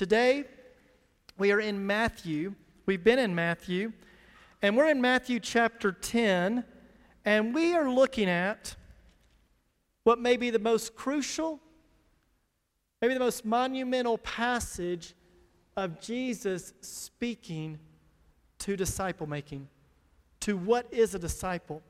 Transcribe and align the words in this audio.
Today, 0.00 0.44
we 1.36 1.52
are 1.52 1.60
in 1.60 1.86
Matthew. 1.86 2.54
We've 2.86 3.04
been 3.04 3.18
in 3.18 3.34
Matthew, 3.34 3.92
and 4.62 4.74
we're 4.74 4.88
in 4.88 4.98
Matthew 4.98 5.40
chapter 5.40 5.92
10, 5.92 6.64
and 7.26 7.54
we 7.54 7.74
are 7.74 7.92
looking 7.92 8.26
at 8.26 8.76
what 10.04 10.18
may 10.18 10.38
be 10.38 10.48
the 10.48 10.58
most 10.58 10.96
crucial, 10.96 11.60
maybe 13.02 13.12
the 13.12 13.20
most 13.20 13.44
monumental 13.44 14.16
passage 14.16 15.14
of 15.76 16.00
Jesus 16.00 16.72
speaking 16.80 17.78
to 18.60 18.78
disciple 18.78 19.26
making, 19.26 19.68
to 20.40 20.56
what 20.56 20.90
is 20.90 21.14
a 21.14 21.18
disciple. 21.18 21.82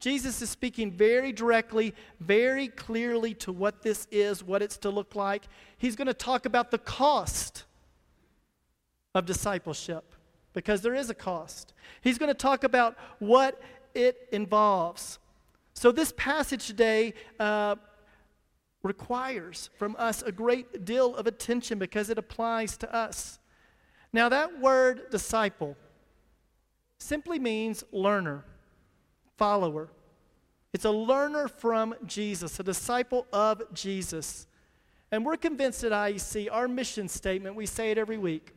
Jesus 0.00 0.42
is 0.42 0.50
speaking 0.50 0.90
very 0.90 1.32
directly, 1.32 1.94
very 2.20 2.68
clearly 2.68 3.34
to 3.34 3.52
what 3.52 3.82
this 3.82 4.06
is, 4.10 4.44
what 4.44 4.60
it's 4.62 4.76
to 4.78 4.90
look 4.90 5.14
like. 5.14 5.44
He's 5.78 5.96
going 5.96 6.08
to 6.08 6.14
talk 6.14 6.46
about 6.46 6.70
the 6.70 6.78
cost 6.78 7.64
of 9.14 9.24
discipleship 9.24 10.14
because 10.52 10.82
there 10.82 10.94
is 10.94 11.10
a 11.10 11.14
cost. 11.14 11.72
He's 12.00 12.18
going 12.18 12.28
to 12.28 12.34
talk 12.34 12.64
about 12.64 12.96
what 13.18 13.60
it 13.94 14.28
involves. 14.32 15.18
So, 15.74 15.90
this 15.90 16.12
passage 16.16 16.66
today 16.66 17.14
uh, 17.40 17.76
requires 18.82 19.70
from 19.76 19.96
us 19.98 20.22
a 20.22 20.30
great 20.30 20.84
deal 20.84 21.16
of 21.16 21.26
attention 21.26 21.78
because 21.78 22.10
it 22.10 22.18
applies 22.18 22.76
to 22.78 22.94
us. 22.94 23.38
Now, 24.12 24.28
that 24.28 24.60
word 24.60 25.10
disciple 25.10 25.76
simply 26.98 27.38
means 27.38 27.82
learner, 27.90 28.44
follower. 29.36 29.88
It's 30.72 30.84
a 30.84 30.90
learner 30.90 31.48
from 31.48 31.94
Jesus, 32.04 32.58
a 32.58 32.62
disciple 32.62 33.26
of 33.32 33.62
Jesus. 33.72 34.46
And 35.12 35.24
we're 35.24 35.36
convinced 35.36 35.84
at 35.84 35.92
IEC, 35.92 36.48
our 36.50 36.66
mission 36.66 37.08
statement, 37.08 37.54
we 37.54 37.66
say 37.66 37.90
it 37.92 37.98
every 37.98 38.18
week, 38.18 38.52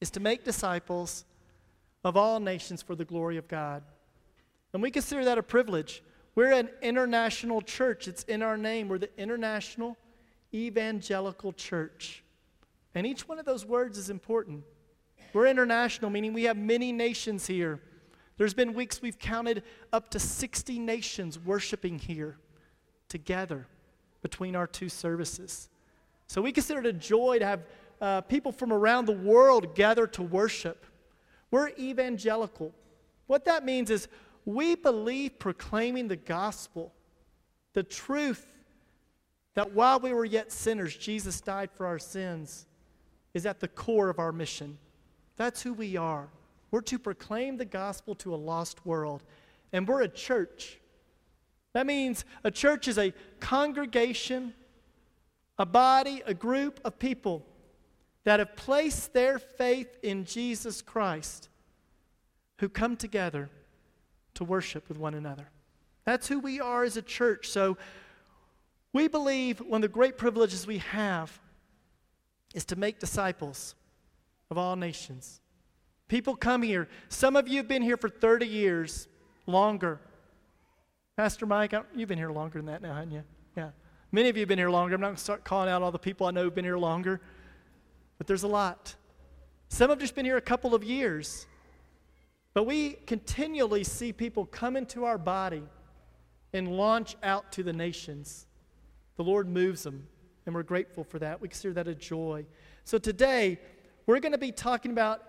is 0.00 0.10
to 0.10 0.20
make 0.20 0.44
disciples 0.44 1.24
of 2.04 2.16
all 2.16 2.40
nations 2.40 2.82
for 2.82 2.94
the 2.94 3.04
glory 3.04 3.36
of 3.36 3.48
God. 3.48 3.82
And 4.72 4.82
we 4.82 4.90
consider 4.90 5.24
that 5.24 5.38
a 5.38 5.42
privilege. 5.42 6.02
We're 6.34 6.52
an 6.52 6.70
international 6.82 7.62
church, 7.62 8.08
it's 8.08 8.24
in 8.24 8.42
our 8.42 8.56
name. 8.56 8.88
We're 8.88 8.98
the 8.98 9.10
International 9.18 9.96
Evangelical 10.52 11.52
Church. 11.52 12.22
And 12.94 13.06
each 13.06 13.26
one 13.28 13.38
of 13.38 13.46
those 13.46 13.64
words 13.64 13.96
is 13.96 14.10
important. 14.10 14.64
We're 15.32 15.46
international, 15.46 16.10
meaning 16.10 16.32
we 16.32 16.44
have 16.44 16.56
many 16.56 16.92
nations 16.92 17.46
here. 17.46 17.80
There's 18.42 18.54
been 18.54 18.74
weeks 18.74 19.00
we've 19.00 19.20
counted 19.20 19.62
up 19.92 20.10
to 20.10 20.18
60 20.18 20.80
nations 20.80 21.38
worshiping 21.38 22.00
here 22.00 22.38
together 23.08 23.68
between 24.20 24.56
our 24.56 24.66
two 24.66 24.88
services. 24.88 25.68
So 26.26 26.42
we 26.42 26.50
consider 26.50 26.80
it 26.80 26.86
a 26.86 26.92
joy 26.92 27.38
to 27.38 27.46
have 27.46 27.60
uh, 28.00 28.20
people 28.22 28.50
from 28.50 28.72
around 28.72 29.06
the 29.06 29.12
world 29.12 29.76
gather 29.76 30.08
to 30.08 30.22
worship. 30.24 30.86
We're 31.52 31.68
evangelical. 31.78 32.74
What 33.28 33.44
that 33.44 33.64
means 33.64 33.90
is 33.90 34.08
we 34.44 34.74
believe 34.74 35.38
proclaiming 35.38 36.08
the 36.08 36.16
gospel, 36.16 36.92
the 37.74 37.84
truth 37.84 38.44
that 39.54 39.70
while 39.72 40.00
we 40.00 40.12
were 40.12 40.24
yet 40.24 40.50
sinners, 40.50 40.96
Jesus 40.96 41.40
died 41.40 41.70
for 41.70 41.86
our 41.86 42.00
sins, 42.00 42.66
is 43.34 43.46
at 43.46 43.60
the 43.60 43.68
core 43.68 44.08
of 44.08 44.18
our 44.18 44.32
mission. 44.32 44.78
That's 45.36 45.62
who 45.62 45.74
we 45.74 45.96
are. 45.96 46.28
We're 46.72 46.80
to 46.80 46.98
proclaim 46.98 47.58
the 47.58 47.64
gospel 47.64 48.16
to 48.16 48.34
a 48.34 48.36
lost 48.36 48.84
world, 48.84 49.22
and 49.72 49.86
we're 49.86 50.02
a 50.02 50.08
church. 50.08 50.80
That 51.74 51.86
means 51.86 52.24
a 52.42 52.50
church 52.50 52.88
is 52.88 52.98
a 52.98 53.12
congregation, 53.40 54.54
a 55.58 55.66
body, 55.66 56.22
a 56.26 56.34
group 56.34 56.80
of 56.84 56.98
people 56.98 57.46
that 58.24 58.40
have 58.40 58.56
placed 58.56 59.12
their 59.12 59.38
faith 59.38 59.98
in 60.02 60.24
Jesus 60.24 60.80
Christ 60.80 61.50
who 62.58 62.70
come 62.70 62.96
together 62.96 63.50
to 64.34 64.44
worship 64.44 64.88
with 64.88 64.98
one 64.98 65.14
another. 65.14 65.50
That's 66.06 66.26
who 66.26 66.38
we 66.38 66.58
are 66.58 66.84
as 66.84 66.96
a 66.96 67.02
church. 67.02 67.48
So 67.48 67.76
we 68.94 69.08
believe 69.08 69.60
one 69.60 69.78
of 69.78 69.82
the 69.82 69.88
great 69.92 70.16
privileges 70.16 70.66
we 70.66 70.78
have 70.78 71.38
is 72.54 72.64
to 72.66 72.76
make 72.76 72.98
disciples 72.98 73.74
of 74.50 74.56
all 74.56 74.76
nations. 74.76 75.41
People 76.08 76.36
come 76.36 76.62
here. 76.62 76.88
Some 77.08 77.36
of 77.36 77.48
you 77.48 77.58
have 77.58 77.68
been 77.68 77.82
here 77.82 77.96
for 77.96 78.08
30 78.08 78.46
years, 78.46 79.08
longer. 79.46 80.00
Pastor 81.16 81.46
Mike, 81.46 81.74
you've 81.94 82.08
been 82.08 82.18
here 82.18 82.32
longer 82.32 82.58
than 82.58 82.66
that 82.66 82.82
now, 82.82 82.94
haven't 82.94 83.12
you? 83.12 83.22
Yeah. 83.56 83.70
Many 84.10 84.28
of 84.28 84.36
you 84.36 84.40
have 84.40 84.48
been 84.48 84.58
here 84.58 84.70
longer. 84.70 84.94
I'm 84.94 85.00
not 85.00 85.08
going 85.08 85.16
to 85.16 85.22
start 85.22 85.44
calling 85.44 85.68
out 85.68 85.82
all 85.82 85.90
the 85.90 85.98
people 85.98 86.26
I 86.26 86.30
know 86.30 86.44
who've 86.44 86.54
been 86.54 86.64
here 86.64 86.78
longer, 86.78 87.20
but 88.18 88.26
there's 88.26 88.42
a 88.42 88.48
lot. 88.48 88.94
Some 89.68 89.90
have 89.90 89.98
just 89.98 90.14
been 90.14 90.26
here 90.26 90.36
a 90.36 90.42
couple 90.42 90.74
of 90.74 90.84
years. 90.84 91.46
But 92.54 92.64
we 92.64 92.92
continually 93.06 93.84
see 93.84 94.12
people 94.12 94.44
come 94.44 94.76
into 94.76 95.04
our 95.04 95.16
body 95.16 95.62
and 96.52 96.76
launch 96.76 97.16
out 97.22 97.50
to 97.52 97.62
the 97.62 97.72
nations. 97.72 98.46
The 99.16 99.24
Lord 99.24 99.48
moves 99.48 99.82
them, 99.82 100.06
and 100.44 100.54
we're 100.54 100.62
grateful 100.62 101.04
for 101.04 101.18
that. 101.18 101.40
We 101.40 101.48
consider 101.48 101.72
that 101.74 101.88
a 101.88 101.94
joy. 101.94 102.44
So 102.84 102.98
today, 102.98 103.58
we're 104.06 104.20
going 104.20 104.32
to 104.32 104.38
be 104.38 104.52
talking 104.52 104.90
about 104.90 105.22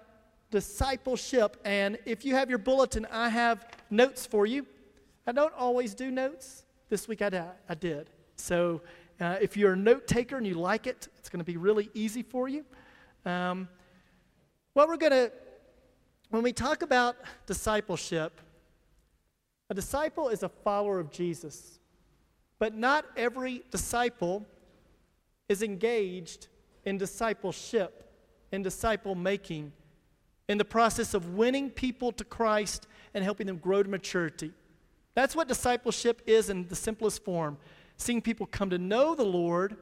discipleship. 0.53 1.57
And 1.65 1.97
if 2.05 2.23
you 2.23 2.35
have 2.35 2.47
your 2.47 2.59
bulletin, 2.59 3.07
I 3.11 3.27
have 3.29 3.67
notes 3.89 4.27
for 4.27 4.45
you. 4.45 4.67
I 5.25 5.31
don't 5.31 5.53
always 5.55 5.95
do 5.95 6.11
notes. 6.11 6.63
This 6.89 7.07
week 7.07 7.23
I, 7.23 7.49
did. 7.79 8.11
So 8.35 8.81
uh, 9.19 9.37
if 9.41 9.57
you're 9.57 9.73
a 9.73 9.75
note 9.75 10.05
taker 10.05 10.37
and 10.37 10.45
you 10.45 10.53
like 10.53 10.85
it, 10.85 11.07
it's 11.17 11.27
going 11.27 11.39
to 11.39 11.43
be 11.43 11.57
really 11.57 11.89
easy 11.95 12.21
for 12.21 12.47
you. 12.47 12.63
Um, 13.25 13.67
what 14.73 14.87
we're 14.87 14.97
going 14.97 15.11
to 15.11 15.31
when 16.29 16.43
we 16.43 16.53
talk 16.53 16.83
about 16.83 17.15
discipleship, 17.47 18.39
a 19.71 19.73
disciple 19.73 20.29
is 20.29 20.43
a 20.43 20.49
follower 20.49 20.99
of 20.99 21.09
Jesus. 21.11 21.79
But 22.59 22.75
not 22.75 23.05
every 23.17 23.63
disciple 23.71 24.45
is 25.49 25.63
engaged 25.63 26.47
in 26.85 26.99
discipleship, 26.99 28.11
in 28.51 28.61
disciple 28.61 29.15
making, 29.15 29.73
in 30.47 30.57
the 30.57 30.65
process 30.65 31.13
of 31.13 31.35
winning 31.35 31.69
people 31.69 32.11
to 32.13 32.23
Christ 32.23 32.87
and 33.13 33.23
helping 33.23 33.47
them 33.47 33.57
grow 33.57 33.83
to 33.83 33.89
maturity. 33.89 34.51
That's 35.15 35.35
what 35.35 35.47
discipleship 35.47 36.21
is 36.25 36.49
in 36.49 36.67
the 36.67 36.75
simplest 36.75 37.23
form 37.23 37.57
seeing 37.97 38.21
people 38.21 38.45
come 38.45 38.69
to 38.71 38.77
know 38.77 39.15
the 39.15 39.23
Lord 39.23 39.77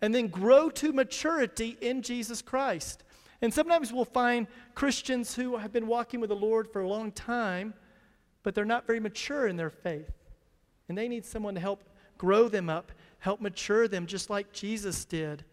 and 0.00 0.14
then 0.14 0.28
grow 0.28 0.70
to 0.70 0.92
maturity 0.92 1.76
in 1.80 2.02
Jesus 2.02 2.40
Christ. 2.40 3.02
And 3.42 3.52
sometimes 3.52 3.92
we'll 3.92 4.04
find 4.04 4.46
Christians 4.74 5.34
who 5.34 5.56
have 5.56 5.72
been 5.72 5.86
walking 5.86 6.20
with 6.20 6.30
the 6.30 6.36
Lord 6.36 6.72
for 6.72 6.82
a 6.82 6.88
long 6.88 7.12
time, 7.12 7.74
but 8.42 8.54
they're 8.54 8.64
not 8.64 8.86
very 8.86 9.00
mature 9.00 9.46
in 9.46 9.56
their 9.56 9.70
faith. 9.70 10.10
And 10.88 10.96
they 10.96 11.08
need 11.08 11.24
someone 11.24 11.54
to 11.54 11.60
help 11.60 11.82
grow 12.16 12.48
them 12.48 12.68
up, 12.70 12.92
help 13.18 13.40
mature 13.40 13.86
them, 13.86 14.06
just 14.06 14.30
like 14.30 14.52
Jesus 14.52 15.04
did. 15.04 15.44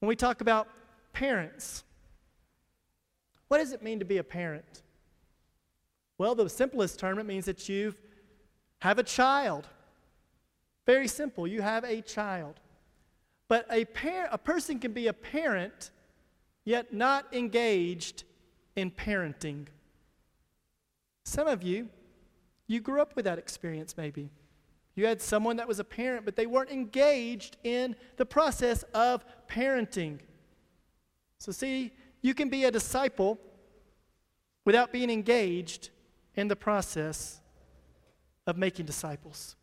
When 0.00 0.08
we 0.08 0.16
talk 0.16 0.40
about 0.40 0.68
parents, 1.12 1.84
what 3.52 3.58
does 3.58 3.74
it 3.74 3.82
mean 3.82 3.98
to 3.98 4.06
be 4.06 4.16
a 4.16 4.24
parent? 4.24 4.80
Well, 6.16 6.34
the 6.34 6.48
simplest 6.48 6.98
term, 6.98 7.18
it 7.18 7.26
means 7.26 7.44
that 7.44 7.68
you 7.68 7.94
have 8.78 8.98
a 8.98 9.02
child. 9.02 9.68
Very 10.86 11.06
simple. 11.06 11.46
You 11.46 11.60
have 11.60 11.84
a 11.84 12.00
child. 12.00 12.60
But 13.48 13.66
a, 13.70 13.84
par- 13.84 14.30
a 14.32 14.38
person 14.38 14.78
can 14.78 14.94
be 14.94 15.06
a 15.08 15.12
parent 15.12 15.90
yet 16.64 16.94
not 16.94 17.26
engaged 17.34 18.24
in 18.74 18.90
parenting. 18.90 19.66
Some 21.26 21.46
of 21.46 21.62
you, 21.62 21.90
you 22.68 22.80
grew 22.80 23.02
up 23.02 23.14
with 23.14 23.26
that 23.26 23.38
experience 23.38 23.98
maybe. 23.98 24.30
You 24.94 25.04
had 25.04 25.20
someone 25.20 25.56
that 25.56 25.68
was 25.68 25.78
a 25.78 25.84
parent, 25.84 26.24
but 26.24 26.36
they 26.36 26.46
weren't 26.46 26.70
engaged 26.70 27.58
in 27.64 27.96
the 28.16 28.24
process 28.24 28.82
of 28.94 29.26
parenting. 29.46 30.20
So, 31.38 31.52
see, 31.52 31.92
you 32.22 32.34
can 32.34 32.48
be 32.48 32.64
a 32.64 32.70
disciple 32.70 33.38
without 34.64 34.92
being 34.92 35.10
engaged 35.10 35.90
in 36.34 36.48
the 36.48 36.56
process 36.56 37.40
of 38.46 38.56
making 38.56 38.86
disciples. 38.86 39.56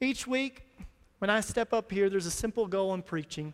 Each 0.00 0.26
week, 0.26 0.64
when 1.18 1.28
I 1.28 1.40
step 1.40 1.72
up 1.72 1.90
here, 1.90 2.08
there's 2.08 2.26
a 2.26 2.30
simple 2.30 2.66
goal 2.66 2.94
in 2.94 3.02
preaching. 3.02 3.52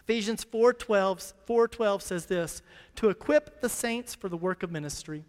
Ephesians 0.00 0.44
4:12 0.44 1.34
4:12 1.46 2.02
says 2.02 2.26
this, 2.26 2.62
to 2.96 3.10
equip 3.10 3.60
the 3.60 3.68
saints 3.68 4.14
for 4.14 4.28
the 4.28 4.36
work 4.36 4.62
of 4.62 4.70
ministry. 4.70 5.24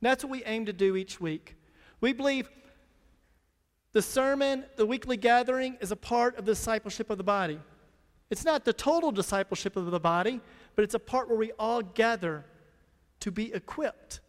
That's 0.00 0.24
what 0.24 0.30
we 0.30 0.44
aim 0.44 0.64
to 0.66 0.72
do 0.72 0.96
each 0.96 1.20
week. 1.20 1.56
We 2.00 2.12
believe 2.12 2.48
the 3.92 4.02
sermon, 4.02 4.64
the 4.76 4.86
weekly 4.86 5.16
gathering 5.16 5.76
is 5.80 5.92
a 5.92 5.96
part 5.96 6.36
of 6.36 6.46
the 6.46 6.52
discipleship 6.52 7.10
of 7.10 7.18
the 7.18 7.24
body. 7.24 7.60
It's 8.30 8.44
not 8.44 8.64
the 8.64 8.72
total 8.72 9.10
discipleship 9.10 9.76
of 9.76 9.90
the 9.90 10.00
body, 10.00 10.40
but 10.76 10.84
it's 10.84 10.94
a 10.94 10.98
part 10.98 11.28
where 11.28 11.38
we 11.38 11.52
all 11.52 11.82
gather 11.82 12.44
to 13.20 13.30
be 13.30 13.52
equipped 13.52 14.20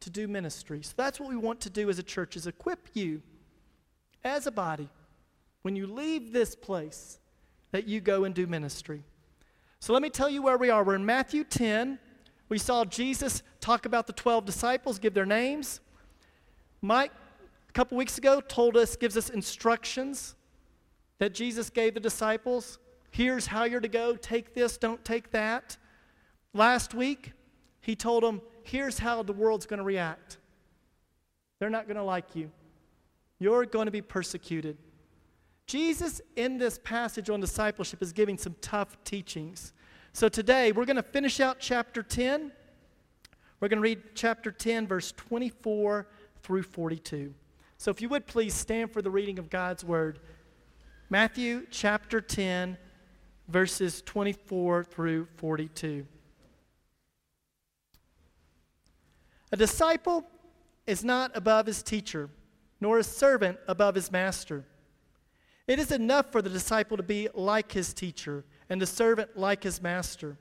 to 0.00 0.10
do 0.10 0.28
ministry. 0.28 0.82
So 0.82 0.92
that's 0.96 1.18
what 1.20 1.28
we 1.28 1.36
want 1.36 1.60
to 1.60 1.70
do 1.70 1.88
as 1.88 1.98
a 1.98 2.02
church 2.02 2.36
is 2.36 2.46
equip 2.46 2.88
you 2.94 3.22
as 4.24 4.46
a 4.46 4.50
body 4.50 4.88
when 5.62 5.76
you 5.76 5.86
leave 5.86 6.32
this 6.32 6.54
place 6.54 7.18
that 7.72 7.86
you 7.86 8.00
go 8.00 8.24
and 8.24 8.34
do 8.34 8.46
ministry. 8.46 9.02
So 9.78 9.92
let 9.92 10.02
me 10.02 10.10
tell 10.10 10.28
you 10.28 10.42
where 10.42 10.58
we 10.58 10.70
are. 10.70 10.84
We're 10.84 10.96
in 10.96 11.06
Matthew 11.06 11.44
10. 11.44 11.98
We 12.48 12.58
saw 12.58 12.84
Jesus 12.84 13.42
talk 13.60 13.86
about 13.86 14.06
the 14.06 14.12
12 14.12 14.44
disciples, 14.44 14.98
give 14.98 15.14
their 15.14 15.26
names. 15.26 15.80
Mike, 16.82 17.12
a 17.68 17.72
couple 17.72 17.96
weeks 17.96 18.18
ago, 18.18 18.40
told 18.40 18.76
us, 18.76 18.96
gives 18.96 19.16
us 19.16 19.30
instructions 19.30 20.34
that 21.18 21.34
Jesus 21.34 21.70
gave 21.70 21.94
the 21.94 22.00
disciples. 22.00 22.78
Here's 23.10 23.46
how 23.46 23.64
you're 23.64 23.80
to 23.80 23.88
go. 23.88 24.14
Take 24.16 24.54
this, 24.54 24.78
don't 24.78 25.04
take 25.04 25.30
that. 25.32 25.76
Last 26.54 26.94
week, 26.94 27.32
he 27.80 27.96
told 27.96 28.22
them, 28.22 28.40
here's 28.62 28.98
how 28.98 29.22
the 29.22 29.32
world's 29.32 29.66
going 29.66 29.78
to 29.78 29.84
react. 29.84 30.38
They're 31.58 31.70
not 31.70 31.86
going 31.86 31.96
to 31.96 32.02
like 32.02 32.34
you. 32.34 32.50
You're 33.38 33.64
going 33.66 33.86
to 33.86 33.92
be 33.92 34.02
persecuted. 34.02 34.76
Jesus, 35.66 36.20
in 36.36 36.58
this 36.58 36.78
passage 36.82 37.30
on 37.30 37.40
discipleship, 37.40 38.02
is 38.02 38.12
giving 38.12 38.36
some 38.36 38.56
tough 38.60 39.02
teachings. 39.04 39.72
So 40.12 40.28
today, 40.28 40.72
we're 40.72 40.84
going 40.84 40.96
to 40.96 41.02
finish 41.02 41.40
out 41.40 41.58
chapter 41.60 42.02
10. 42.02 42.50
We're 43.60 43.68
going 43.68 43.78
to 43.78 43.82
read 43.82 44.02
chapter 44.14 44.50
10, 44.50 44.86
verse 44.86 45.12
24 45.12 46.08
through 46.42 46.62
42. 46.62 47.34
So 47.78 47.90
if 47.90 48.02
you 48.02 48.08
would 48.08 48.26
please 48.26 48.54
stand 48.54 48.92
for 48.92 49.00
the 49.00 49.10
reading 49.10 49.38
of 49.38 49.48
God's 49.48 49.84
word. 49.84 50.18
Matthew 51.08 51.66
chapter 51.70 52.20
10, 52.20 52.76
verses 53.50 54.02
24 54.02 54.84
through 54.84 55.26
42. 55.36 56.06
A 59.52 59.56
disciple 59.56 60.24
is 60.86 61.02
not 61.02 61.36
above 61.36 61.66
his 61.66 61.82
teacher, 61.82 62.30
nor 62.80 62.98
a 62.98 63.04
servant 63.04 63.58
above 63.66 63.96
his 63.96 64.12
master. 64.12 64.64
It 65.66 65.78
is 65.78 65.90
enough 65.90 66.32
for 66.32 66.42
the 66.42 66.50
disciple 66.50 66.96
to 66.96 67.02
be 67.02 67.28
like 67.34 67.72
his 67.72 67.92
teacher 67.92 68.44
and 68.68 68.80
the 68.80 68.86
servant 68.86 69.36
like 69.36 69.62
his 69.62 69.82
master. 69.82 70.36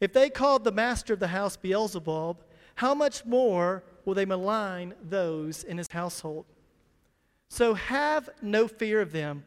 If 0.00 0.12
they 0.12 0.30
called 0.30 0.64
the 0.64 0.72
master 0.72 1.14
of 1.14 1.20
the 1.20 1.28
house 1.28 1.56
Beelzebub, 1.56 2.42
how 2.76 2.94
much 2.94 3.24
more 3.24 3.82
will 4.04 4.14
they 4.14 4.24
malign 4.24 4.94
those 5.02 5.64
in 5.64 5.76
his 5.78 5.88
household? 5.90 6.46
So 7.48 7.74
have 7.74 8.30
no 8.40 8.68
fear 8.68 9.00
of 9.00 9.12
them, 9.12 9.44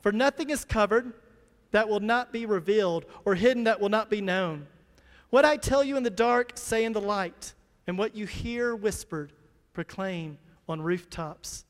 for 0.00 0.12
nothing 0.12 0.50
is 0.50 0.64
covered 0.64 1.12
that 1.70 1.88
will 1.88 2.00
not 2.00 2.32
be 2.32 2.46
revealed, 2.46 3.04
or 3.24 3.34
hidden 3.34 3.64
that 3.64 3.80
will 3.80 3.88
not 3.88 4.10
be 4.10 4.20
known. 4.20 4.66
What 5.30 5.44
I 5.44 5.56
tell 5.56 5.82
you 5.82 5.96
in 5.96 6.02
the 6.02 6.10
dark, 6.10 6.52
say 6.54 6.84
in 6.84 6.92
the 6.92 7.00
light, 7.00 7.54
and 7.86 7.98
what 7.98 8.16
you 8.16 8.26
hear 8.26 8.74
whispered, 8.74 9.32
proclaim 9.72 10.38
on 10.68 10.80
rooftops. 10.80 11.64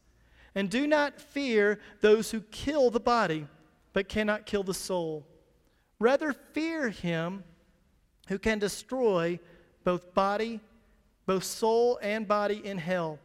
And 0.54 0.70
do 0.70 0.86
not 0.86 1.20
fear 1.20 1.78
those 2.00 2.30
who 2.30 2.40
kill 2.40 2.90
the 2.90 3.00
body, 3.00 3.46
but 3.92 4.08
cannot 4.08 4.46
kill 4.46 4.62
the 4.62 4.74
soul. 4.74 5.26
Rather, 5.98 6.32
fear 6.32 6.88
him 6.88 7.44
who 8.28 8.38
can 8.38 8.58
destroy 8.58 9.38
both 9.84 10.14
body, 10.14 10.60
both 11.26 11.44
soul 11.44 11.98
and 12.02 12.26
body 12.26 12.60
in 12.64 12.78
hell. 12.78 13.18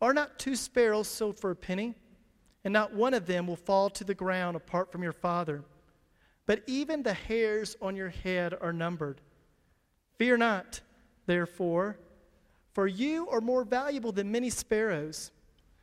Are 0.00 0.14
not 0.14 0.38
two 0.38 0.54
sparrows 0.54 1.08
sold 1.08 1.38
for 1.38 1.50
a 1.50 1.56
penny? 1.56 1.94
And 2.64 2.72
not 2.72 2.92
one 2.92 3.14
of 3.14 3.26
them 3.26 3.46
will 3.46 3.56
fall 3.56 3.88
to 3.90 4.04
the 4.04 4.14
ground 4.14 4.56
apart 4.56 4.92
from 4.92 5.02
your 5.02 5.12
Father. 5.12 5.62
But 6.48 6.62
even 6.66 7.02
the 7.02 7.12
hairs 7.12 7.76
on 7.82 7.94
your 7.94 8.08
head 8.08 8.54
are 8.58 8.72
numbered. 8.72 9.20
Fear 10.16 10.38
not, 10.38 10.80
therefore, 11.26 11.98
for 12.72 12.86
you 12.86 13.28
are 13.28 13.42
more 13.42 13.64
valuable 13.64 14.12
than 14.12 14.32
many 14.32 14.48
sparrows. 14.48 15.30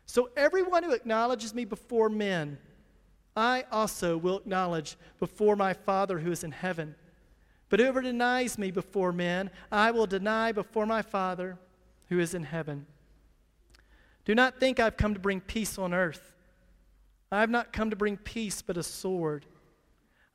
So 0.08 0.32
everyone 0.36 0.82
who 0.82 0.94
acknowledges 0.94 1.54
me 1.54 1.66
before 1.66 2.10
men, 2.10 2.58
I 3.38 3.66
also 3.72 4.18
will 4.18 4.40
acknowledge 4.40 4.98
before 5.20 5.56
my 5.56 5.72
Father 5.74 6.18
who 6.18 6.32
is 6.32 6.44
in 6.44 6.52
heaven. 6.52 6.96
But 7.70 7.80
whoever 7.80 8.02
denies 8.02 8.58
me 8.58 8.72
before 8.72 9.12
men, 9.12 9.52
I 9.72 9.92
will 9.92 10.08
deny 10.08 10.52
before 10.52 10.88
my 10.88 11.04
Father 11.04 11.60
who 12.10 12.18
is 12.20 12.34
in 12.34 12.44
heaven. 12.44 12.88
Do 14.26 14.34
not 14.34 14.60
think 14.60 14.80
I've 14.80 14.98
come 14.98 15.14
to 15.14 15.20
bring 15.20 15.42
peace 15.42 15.78
on 15.78 15.94
earth. 15.94 16.34
I 17.32 17.42
have 17.42 17.52
not 17.52 17.72
come 17.72 17.92
to 17.92 17.96
bring 17.96 18.18
peace, 18.18 18.64
but 18.64 18.78
a 18.78 18.84
sword. 18.84 19.46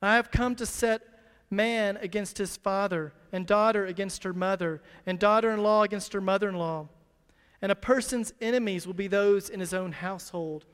I 0.01 0.15
have 0.15 0.31
come 0.31 0.55
to 0.55 0.65
set 0.65 1.01
man 1.49 1.97
against 1.97 2.37
his 2.37 2.57
father, 2.57 3.13
and 3.31 3.45
daughter 3.45 3.85
against 3.85 4.23
her 4.23 4.33
mother, 4.33 4.81
and 5.05 5.19
daughter 5.19 5.51
in 5.51 5.61
law 5.61 5.83
against 5.83 6.13
her 6.13 6.21
mother 6.21 6.49
in 6.49 6.55
law 6.55 6.87
and 7.61 7.71
a 7.71 7.75
person's 7.75 8.33
enemies 8.41 8.87
will 8.87 8.93
be 8.93 9.07
those 9.07 9.49
in 9.49 9.59
his 9.59 9.73
own 9.73 9.91
household. 9.91 10.65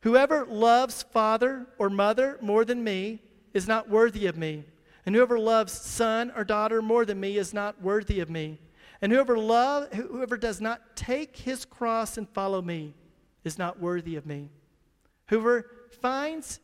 Whoever 0.00 0.46
loves 0.46 1.02
father 1.02 1.66
or 1.78 1.90
mother 1.90 2.38
more 2.40 2.64
than 2.64 2.82
me 2.82 3.20
is 3.52 3.68
not 3.68 3.88
worthy 3.90 4.26
of 4.26 4.36
me. 4.36 4.64
And 5.04 5.14
whoever 5.14 5.38
loves 5.38 5.72
son 5.72 6.32
or 6.34 6.44
daughter 6.44 6.80
more 6.80 7.04
than 7.04 7.20
me 7.20 7.36
is 7.36 7.52
not 7.52 7.80
worthy 7.82 8.20
of 8.20 8.30
me. 8.30 8.58
And 9.02 9.12
whoever 9.12 9.38
love 9.38 9.92
whoever 9.92 10.36
does 10.36 10.60
not 10.60 10.96
take 10.96 11.36
his 11.36 11.64
cross 11.64 12.16
and 12.16 12.28
follow 12.28 12.62
me 12.62 12.94
is 13.44 13.58
not 13.58 13.78
worthy 13.78 14.16
of 14.16 14.26
me. 14.26 14.50
Whoever 15.28 15.70
finds 16.00 16.60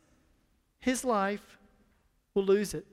his 0.79 1.05
life 1.05 1.57
will 2.33 2.45
lose 2.45 2.73
it. 2.73 2.85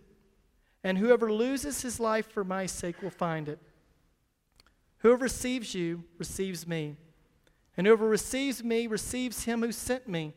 And 0.82 0.98
whoever 0.98 1.32
loses 1.32 1.82
his 1.82 2.00
life 2.00 2.31
for 2.31 2.44
my 2.44 2.66
sake 2.66 3.02
will 3.02 3.10
find 3.10 3.48
it. 3.48 3.58
Whoever 4.98 5.25
receives 5.25 5.75
you 5.75 6.04
receives 6.19 6.66
me, 6.66 6.96
and 7.76 7.87
whoever 7.87 8.06
receives 8.06 8.62
me 8.62 8.87
receives 8.87 9.44
him 9.44 9.62
who 9.62 9.72
sent 9.72 10.08
me. 10.08 10.34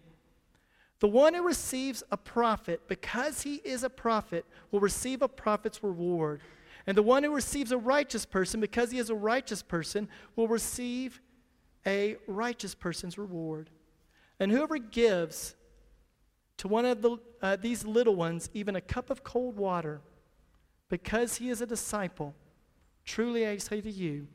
The 0.99 1.07
one 1.09 1.33
who 1.33 1.45
receives 1.45 2.01
a 2.11 2.17
prophet, 2.17 2.87
because 2.87 3.41
he 3.41 3.55
is 3.65 3.83
a 3.83 3.89
prophet, 3.89 4.45
will 4.71 4.79
receive 4.79 5.21
a 5.21 5.27
prophet's 5.27 5.83
reward. 5.83 6.39
And 6.87 6.97
the 6.97 7.03
one 7.03 7.23
who 7.23 7.33
receives 7.33 7.73
a 7.73 7.77
righteous 7.77 8.25
person, 8.25 8.61
because 8.61 8.91
he 8.91 8.99
is 8.99 9.09
a 9.09 9.15
righteous 9.15 9.61
person, 9.61 10.07
will 10.35 10.47
receive 10.47 11.21
a 11.85 12.15
righteous 12.27 12.73
person's 12.73 13.17
reward. 13.17 13.69
And 14.39 14.51
whoever 14.51 14.77
gives 14.77 15.55
to 16.57 16.67
one 16.67 16.85
of 16.85 17.01
the, 17.01 17.17
uh, 17.41 17.55
these 17.55 17.85
little 17.85 18.15
ones 18.15 18.49
even 18.53 18.75
a 18.75 18.81
cup 18.81 19.09
of 19.09 19.23
cold 19.23 19.57
water, 19.57 20.01
because 20.89 21.37
he 21.37 21.49
is 21.49 21.61
a 21.61 21.65
disciple, 21.65 22.33
truly 23.05 23.47
I 23.47 23.57
say 23.57 23.81
to 23.81 23.91
you, 23.91 24.27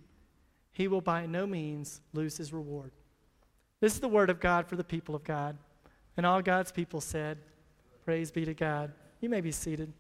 he 0.73 0.88
will 0.88 1.00
by 1.00 1.26
no 1.26 1.47
means 1.47 2.00
lose 2.12 2.37
his 2.37 2.53
reward. 2.53 2.93
This 3.81 3.94
is 3.94 4.00
the 4.00 4.09
word 4.09 4.31
of 4.31 4.41
God 4.41 4.67
for 4.67 4.76
the 4.76 4.85
people 4.85 5.15
of 5.15 5.25
God. 5.25 5.56
And 6.17 6.26
all 6.26 6.43
God's 6.43 6.73
people 6.73 7.00
said, 7.00 7.38
Praise 8.05 8.31
be 8.31 8.44
to 8.44 8.55
God. 8.55 8.93
You 9.20 9.29
may 9.29 9.41
be 9.41 9.53
seated. 9.53 9.93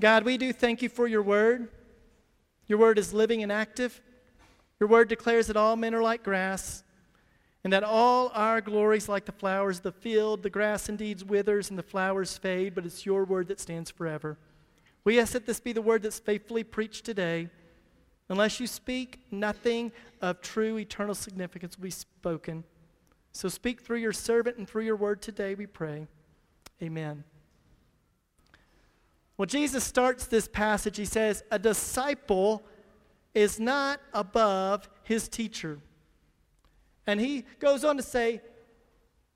God, 0.00 0.24
we 0.24 0.36
do 0.36 0.52
thank 0.52 0.82
you 0.82 0.88
for 0.88 1.06
your 1.06 1.22
word. 1.22 1.68
Your 2.66 2.78
word 2.78 2.98
is 2.98 3.14
living 3.14 3.42
and 3.42 3.50
active. 3.50 4.00
Your 4.78 4.88
word 4.88 5.08
declares 5.08 5.46
that 5.46 5.56
all 5.56 5.74
men 5.76 5.94
are 5.94 6.02
like 6.02 6.22
grass, 6.22 6.82
and 7.66 7.72
that 7.72 7.82
all 7.82 8.30
our 8.32 8.60
glories 8.60 9.08
like 9.08 9.24
the 9.24 9.32
flowers 9.32 9.78
of 9.78 9.82
the 9.82 9.90
field. 9.90 10.44
The 10.44 10.50
grass 10.50 10.88
indeed 10.88 11.20
withers 11.22 11.68
and 11.68 11.76
the 11.76 11.82
flowers 11.82 12.38
fade, 12.38 12.76
but 12.76 12.86
it's 12.86 13.04
your 13.04 13.24
word 13.24 13.48
that 13.48 13.58
stands 13.58 13.90
forever. 13.90 14.38
We 15.02 15.18
ask 15.18 15.32
that 15.32 15.46
this 15.46 15.58
be 15.58 15.72
the 15.72 15.82
word 15.82 16.04
that's 16.04 16.20
faithfully 16.20 16.62
preached 16.62 17.04
today. 17.04 17.48
Unless 18.28 18.60
you 18.60 18.68
speak, 18.68 19.18
nothing 19.32 19.90
of 20.22 20.40
true 20.40 20.78
eternal 20.78 21.16
significance 21.16 21.76
will 21.76 21.82
be 21.82 21.90
spoken. 21.90 22.62
So 23.32 23.48
speak 23.48 23.80
through 23.80 23.98
your 23.98 24.12
servant 24.12 24.58
and 24.58 24.68
through 24.68 24.84
your 24.84 24.94
word 24.94 25.20
today, 25.20 25.56
we 25.56 25.66
pray. 25.66 26.06
Amen. 26.80 27.24
Well, 29.36 29.46
Jesus 29.46 29.82
starts 29.82 30.28
this 30.28 30.46
passage. 30.46 30.98
He 30.98 31.04
says, 31.04 31.42
A 31.50 31.58
disciple 31.58 32.62
is 33.34 33.58
not 33.58 34.00
above 34.14 34.88
his 35.02 35.28
teacher. 35.28 35.80
And 37.06 37.20
he 37.20 37.44
goes 37.60 37.84
on 37.84 37.96
to 37.96 38.02
say 38.02 38.40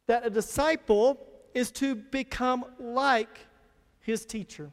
that 0.06 0.26
a 0.26 0.30
disciple 0.30 1.18
is 1.54 1.70
to 1.72 1.94
become 1.94 2.64
like 2.78 3.46
his 4.00 4.24
teacher. 4.24 4.70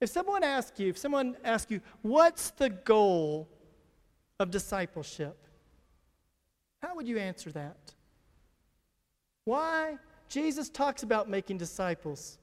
If 0.00 0.10
someone 0.10 0.42
asks 0.42 0.80
you, 0.80 0.88
if 0.88 0.98
someone 0.98 1.36
asks 1.44 1.70
you, 1.70 1.80
what's 2.02 2.50
the 2.50 2.70
goal 2.70 3.48
of 4.40 4.50
discipleship? 4.50 5.36
How 6.82 6.96
would 6.96 7.06
you 7.06 7.18
answer 7.18 7.52
that? 7.52 7.76
Why? 9.44 9.98
Jesus 10.28 10.68
talks 10.68 11.04
about 11.04 11.28
making 11.28 11.58
disciples. 11.58 12.38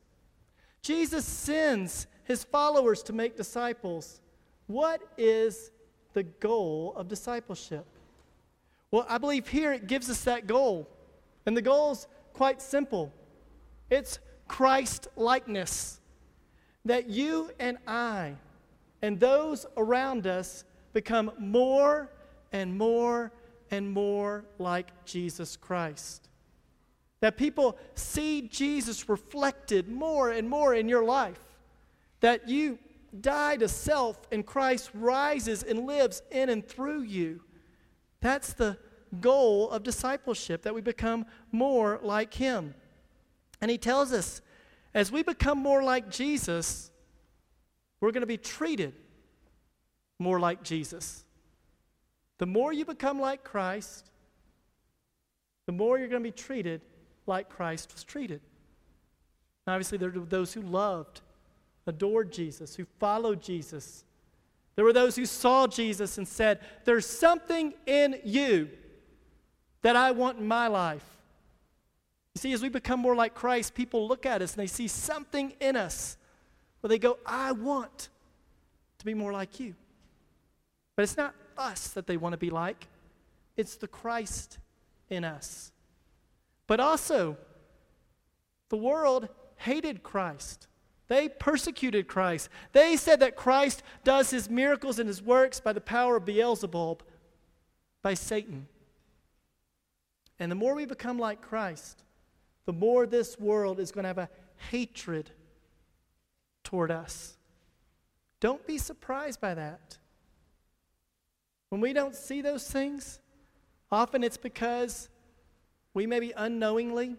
Jesus 0.81 1.25
sends 1.25 2.07
his 2.23 2.43
followers 2.43 3.03
to 3.03 3.13
make 3.13 3.35
disciples. 3.35 4.21
What 4.67 5.01
is 5.17 5.71
the 6.13 6.23
goal 6.23 6.93
of 6.95 7.07
discipleship? 7.07 7.85
Well, 8.91 9.05
I 9.07 9.17
believe 9.17 9.47
here 9.47 9.71
it 9.73 9.87
gives 9.87 10.09
us 10.09 10.23
that 10.23 10.47
goal. 10.47 10.87
And 11.45 11.55
the 11.55 11.61
goal 11.61 11.91
is 11.91 12.07
quite 12.33 12.61
simple 12.61 13.11
it's 13.89 14.19
Christ 14.47 15.07
likeness 15.15 15.99
that 16.85 17.09
you 17.09 17.51
and 17.59 17.77
I 17.87 18.35
and 19.01 19.19
those 19.19 19.65
around 19.77 20.27
us 20.27 20.63
become 20.93 21.31
more 21.37 22.11
and 22.51 22.77
more 22.77 23.31
and 23.71 23.91
more 23.91 24.45
like 24.57 25.05
Jesus 25.05 25.55
Christ. 25.55 26.29
That 27.21 27.37
people 27.37 27.77
see 27.95 28.41
Jesus 28.41 29.09
reflected 29.09 29.89
more 29.89 30.31
and 30.31 30.49
more 30.49 30.73
in 30.73 30.87
your 30.87 31.03
life. 31.03 31.39
That 32.21 32.47
you 32.47 32.79
die 33.19 33.57
to 33.57 33.67
self 33.67 34.19
and 34.31 34.45
Christ 34.45 34.89
rises 34.93 35.63
and 35.63 35.85
lives 35.85 36.21
in 36.31 36.49
and 36.49 36.65
through 36.65 37.01
you. 37.01 37.41
That's 38.21 38.53
the 38.53 38.77
goal 39.21 39.69
of 39.69 39.83
discipleship, 39.83 40.63
that 40.63 40.75
we 40.75 40.81
become 40.81 41.25
more 41.51 41.99
like 42.03 42.33
Him. 42.33 42.75
And 43.61 43.71
He 43.71 43.77
tells 43.77 44.13
us 44.13 44.41
as 44.93 45.11
we 45.11 45.23
become 45.23 45.57
more 45.57 45.83
like 45.83 46.09
Jesus, 46.09 46.91
we're 48.01 48.11
going 48.11 48.21
to 48.21 48.27
be 48.27 48.37
treated 48.37 48.93
more 50.17 50.39
like 50.39 50.63
Jesus. 50.63 51.23
The 52.37 52.45
more 52.45 52.73
you 52.73 52.85
become 52.85 53.19
like 53.19 53.43
Christ, 53.43 54.11
the 55.65 55.71
more 55.71 55.99
you're 55.99 56.07
going 56.07 56.23
to 56.23 56.27
be 56.27 56.35
treated 56.35 56.81
like 57.27 57.49
Christ 57.49 57.93
was 57.93 58.03
treated. 58.03 58.41
Obviously, 59.67 59.97
there 59.97 60.09
are 60.09 60.25
those 60.25 60.53
who 60.53 60.61
loved, 60.61 61.21
adored 61.85 62.31
Jesus, 62.31 62.75
who 62.75 62.85
followed 62.99 63.41
Jesus. 63.41 64.03
There 64.79 64.85
were 64.85 64.93
those 64.93 65.17
who 65.17 65.25
saw 65.25 65.67
Jesus 65.67 66.17
and 66.17 66.25
said, 66.25 66.61
There's 66.85 67.05
something 67.05 67.73
in 67.85 68.15
you 68.23 68.69
that 69.81 69.97
I 69.97 70.11
want 70.11 70.39
in 70.39 70.47
my 70.47 70.67
life. 70.67 71.03
You 72.33 72.39
see, 72.39 72.53
as 72.53 72.61
we 72.61 72.69
become 72.69 73.01
more 73.01 73.13
like 73.13 73.35
Christ, 73.35 73.75
people 73.75 74.07
look 74.07 74.25
at 74.25 74.41
us 74.41 74.53
and 74.53 74.63
they 74.63 74.67
see 74.67 74.87
something 74.87 75.51
in 75.59 75.75
us 75.75 76.15
where 76.79 76.87
they 76.87 76.97
go, 76.97 77.17
I 77.25 77.51
want 77.51 78.07
to 78.99 79.05
be 79.05 79.13
more 79.13 79.33
like 79.33 79.59
you. 79.59 79.75
But 80.95 81.03
it's 81.03 81.17
not 81.17 81.35
us 81.57 81.89
that 81.89 82.07
they 82.07 82.15
want 82.15 82.31
to 82.31 82.37
be 82.37 82.49
like, 82.49 82.87
it's 83.57 83.75
the 83.75 83.89
Christ 83.89 84.59
in 85.09 85.25
us. 85.25 85.73
But 86.67 86.79
also, 86.79 87.35
the 88.69 88.77
world 88.77 89.27
hated 89.57 90.03
Christ. 90.03 90.68
They 91.09 91.27
persecuted 91.27 92.07
Christ. 92.07 92.49
They 92.71 92.95
said 92.95 93.19
that 93.19 93.35
Christ 93.35 93.81
does 94.03 94.29
his 94.29 94.49
miracles 94.49 94.99
and 94.99 95.07
his 95.07 95.21
works 95.21 95.59
by 95.59 95.73
the 95.73 95.81
power 95.81 96.15
of 96.17 96.25
Beelzebub, 96.25 97.03
by 98.03 98.13
Satan. 98.13 98.67
And 100.37 100.51
the 100.51 100.55
more 100.55 100.75
we 100.75 100.85
become 100.85 101.17
like 101.17 101.41
Christ, 101.41 102.03
the 102.65 102.73
more 102.73 103.07
this 103.07 103.39
world 103.39 103.79
is 103.79 103.91
going 103.91 104.03
to 104.03 104.09
have 104.09 104.19
a 104.19 104.29
hatred 104.69 105.31
toward 106.63 106.91
us. 106.91 107.37
Don't 108.39 108.65
be 108.67 108.77
surprised 108.77 109.41
by 109.41 109.55
that. 109.55 109.97
When 111.69 111.81
we 111.81 111.91
don't 111.91 112.15
see 112.15 112.41
those 112.41 112.69
things, 112.69 113.19
often 113.91 114.23
it's 114.23 114.37
because 114.37 115.09
we 115.95 116.05
maybe 116.05 116.33
unknowingly 116.37 117.15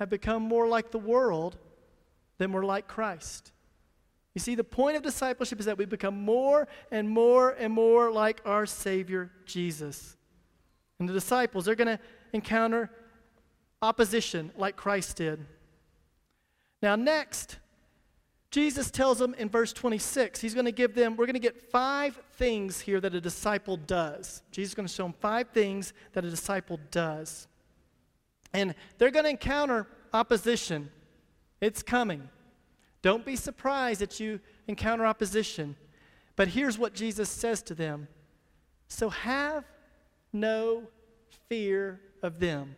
have 0.00 0.10
become 0.10 0.42
more 0.42 0.66
like 0.66 0.90
the 0.90 0.98
world 0.98 1.56
than 2.38 2.52
we're 2.52 2.64
like 2.64 2.88
Christ. 2.88 3.52
You 4.34 4.40
see, 4.40 4.54
the 4.54 4.64
point 4.64 4.96
of 4.96 5.02
discipleship 5.02 5.58
is 5.58 5.66
that 5.66 5.78
we 5.78 5.84
become 5.84 6.24
more 6.24 6.68
and 6.90 7.08
more 7.08 7.50
and 7.50 7.72
more 7.72 8.10
like 8.10 8.40
our 8.44 8.66
Savior 8.66 9.30
Jesus. 9.44 10.16
And 10.98 11.08
the 11.08 11.12
disciples, 11.12 11.64
they're 11.64 11.74
going 11.74 11.98
to 11.98 12.00
encounter 12.32 12.90
opposition 13.82 14.52
like 14.56 14.76
Christ 14.76 15.16
did. 15.16 15.44
Now, 16.82 16.96
next, 16.96 17.58
Jesus 18.50 18.90
tells 18.90 19.18
them 19.18 19.34
in 19.34 19.48
verse 19.48 19.72
26, 19.72 20.40
he's 20.40 20.54
going 20.54 20.66
to 20.66 20.72
give 20.72 20.94
them, 20.94 21.16
we're 21.16 21.26
going 21.26 21.34
to 21.34 21.40
get 21.40 21.70
five 21.70 22.18
things 22.34 22.80
here 22.80 23.00
that 23.00 23.14
a 23.14 23.20
disciple 23.20 23.76
does. 23.76 24.42
Jesus 24.52 24.70
is 24.70 24.74
going 24.74 24.86
to 24.86 24.92
show 24.92 25.02
them 25.02 25.14
five 25.20 25.48
things 25.50 25.92
that 26.12 26.24
a 26.24 26.30
disciple 26.30 26.80
does. 26.90 27.46
And 28.52 28.74
they're 28.96 29.10
going 29.10 29.24
to 29.24 29.30
encounter 29.30 29.86
opposition. 30.12 30.90
It's 31.60 31.82
coming. 31.82 32.28
Don't 33.02 33.24
be 33.24 33.36
surprised 33.36 34.00
that 34.00 34.20
you 34.20 34.40
encounter 34.66 35.06
opposition. 35.06 35.76
But 36.36 36.48
here's 36.48 36.78
what 36.78 36.94
Jesus 36.94 37.28
says 37.28 37.62
to 37.62 37.74
them 37.74 38.08
So 38.88 39.10
have 39.10 39.64
no 40.32 40.84
fear 41.48 42.00
of 42.22 42.38
them. 42.38 42.76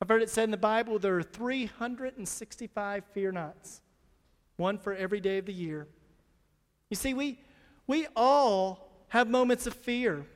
I've 0.00 0.08
heard 0.08 0.22
it 0.22 0.30
said 0.30 0.44
in 0.44 0.50
the 0.50 0.56
Bible 0.56 0.98
there 0.98 1.16
are 1.16 1.22
365 1.22 3.04
fear 3.12 3.32
nots, 3.32 3.80
one 4.56 4.78
for 4.78 4.94
every 4.94 5.20
day 5.20 5.38
of 5.38 5.46
the 5.46 5.52
year. 5.52 5.86
You 6.90 6.96
see, 6.96 7.14
we, 7.14 7.40
we 7.86 8.06
all 8.14 9.06
have 9.08 9.28
moments 9.28 9.66
of 9.66 9.74
fear, 9.74 10.26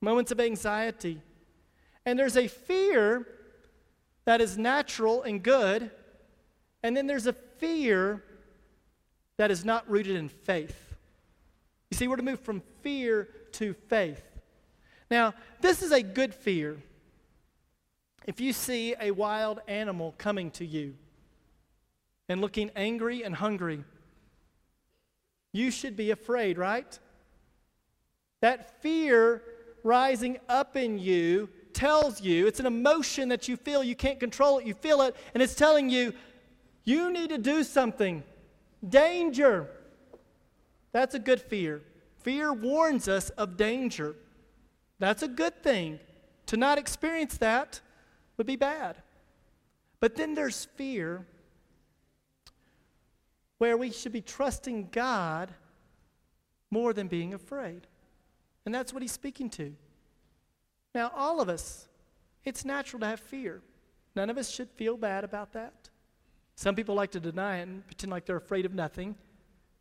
moments 0.00 0.30
of 0.30 0.40
anxiety. 0.40 1.20
And 2.06 2.18
there's 2.18 2.36
a 2.36 2.48
fear 2.48 3.26
that 4.24 4.40
is 4.40 4.56
natural 4.56 5.22
and 5.22 5.42
good, 5.42 5.90
and 6.82 6.96
then 6.96 7.06
there's 7.06 7.26
a 7.26 7.32
fear 7.32 8.22
that 9.36 9.50
is 9.50 9.64
not 9.64 9.88
rooted 9.88 10.16
in 10.16 10.28
faith. 10.28 10.94
You 11.90 11.96
see, 11.96 12.08
we're 12.08 12.16
to 12.16 12.22
move 12.22 12.40
from 12.40 12.62
fear 12.82 13.28
to 13.52 13.74
faith. 13.88 14.22
Now, 15.10 15.34
this 15.60 15.82
is 15.82 15.92
a 15.92 16.02
good 16.02 16.34
fear. 16.34 16.76
If 18.26 18.40
you 18.40 18.52
see 18.52 18.94
a 19.00 19.10
wild 19.10 19.60
animal 19.66 20.14
coming 20.18 20.50
to 20.52 20.66
you 20.66 20.94
and 22.28 22.40
looking 22.40 22.70
angry 22.76 23.22
and 23.22 23.34
hungry, 23.34 23.84
you 25.52 25.70
should 25.70 25.96
be 25.96 26.10
afraid, 26.10 26.58
right? 26.58 26.98
That 28.40 28.82
fear 28.82 29.42
rising 29.82 30.38
up 30.48 30.76
in 30.76 30.98
you 30.98 31.48
tells 31.72 32.20
you, 32.20 32.46
it's 32.46 32.60
an 32.60 32.66
emotion 32.66 33.30
that 33.30 33.48
you 33.48 33.56
feel, 33.56 33.82
you 33.82 33.94
can't 33.94 34.20
control 34.20 34.58
it, 34.58 34.66
you 34.66 34.74
feel 34.74 35.00
it, 35.02 35.16
and 35.32 35.42
it's 35.42 35.54
telling 35.54 35.88
you, 35.88 36.12
you 36.88 37.12
need 37.12 37.28
to 37.30 37.38
do 37.38 37.62
something. 37.64 38.22
Danger. 38.86 39.68
That's 40.92 41.14
a 41.14 41.18
good 41.18 41.40
fear. 41.40 41.82
Fear 42.20 42.52
warns 42.52 43.08
us 43.08 43.30
of 43.30 43.56
danger. 43.56 44.16
That's 44.98 45.22
a 45.22 45.28
good 45.28 45.62
thing. 45.62 46.00
To 46.46 46.56
not 46.56 46.78
experience 46.78 47.36
that 47.38 47.80
would 48.36 48.46
be 48.46 48.56
bad. 48.56 48.96
But 50.00 50.16
then 50.16 50.34
there's 50.34 50.64
fear 50.76 51.26
where 53.58 53.76
we 53.76 53.90
should 53.90 54.12
be 54.12 54.20
trusting 54.22 54.88
God 54.90 55.52
more 56.70 56.92
than 56.92 57.08
being 57.08 57.34
afraid. 57.34 57.86
And 58.64 58.74
that's 58.74 58.92
what 58.92 59.02
he's 59.02 59.12
speaking 59.12 59.50
to. 59.50 59.74
Now, 60.94 61.10
all 61.14 61.40
of 61.40 61.48
us, 61.48 61.88
it's 62.44 62.64
natural 62.64 63.00
to 63.00 63.06
have 63.06 63.20
fear. 63.20 63.60
None 64.14 64.30
of 64.30 64.38
us 64.38 64.48
should 64.48 64.70
feel 64.70 64.96
bad 64.96 65.24
about 65.24 65.52
that. 65.52 65.87
Some 66.58 66.74
people 66.74 66.96
like 66.96 67.12
to 67.12 67.20
deny 67.20 67.58
it 67.58 67.68
and 67.68 67.86
pretend 67.86 68.10
like 68.10 68.26
they're 68.26 68.34
afraid 68.34 68.66
of 68.66 68.74
nothing. 68.74 69.14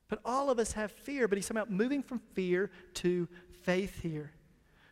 But 0.09 0.19
all 0.23 0.51
of 0.51 0.59
us 0.59 0.73
have 0.73 0.91
fear, 0.91 1.27
but 1.27 1.39
he's 1.39 1.47
somehow 1.47 1.65
moving 1.67 2.03
from 2.03 2.21
fear 2.35 2.69
to 3.01 3.27
faith 3.63 4.03
here. 4.03 4.31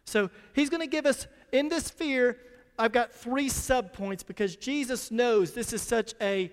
So 0.03 0.31
he's 0.53 0.71
going 0.71 0.81
to 0.81 0.87
give 0.87 1.05
us, 1.05 1.27
in 1.51 1.69
this 1.69 1.91
fear, 1.91 2.39
I've 2.79 2.91
got 2.91 3.13
three 3.13 3.49
subpoints 3.49 4.25
because 4.25 4.55
Jesus 4.55 5.11
knows 5.11 5.51
this 5.51 5.73
is 5.73 5.83
such 5.83 6.15
a 6.19 6.51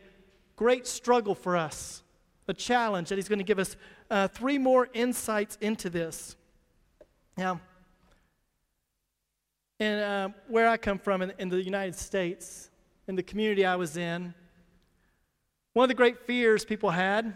great 0.55 0.87
struggle 0.87 1.35
for 1.35 1.57
us, 1.57 2.03
a 2.47 2.53
challenge 2.53 3.09
that 3.09 3.17
he's 3.17 3.31
going 3.31 3.39
to 3.39 3.43
give 3.43 3.59
us 3.59 3.75
uh, 4.11 4.29
three 4.29 4.59
more 4.59 4.91
insights 4.93 5.57
into 5.63 5.89
this. 5.89 6.37
Now, 7.39 7.59
and 9.81 10.01
uh, 10.05 10.29
where 10.49 10.69
I 10.69 10.77
come 10.77 10.99
from 10.99 11.23
in, 11.23 11.33
in 11.39 11.49
the 11.49 11.63
United 11.63 11.95
States, 11.95 12.69
in 13.09 13.17
the 13.17 13.23
community 13.23 13.65
I 13.65 13.77
was 13.77 13.97
in, 13.97 14.35
one 15.73 15.85
of 15.85 15.89
the 15.89 15.95
great 15.95 16.27
fears 16.27 16.65
people 16.65 16.91
had 16.91 17.35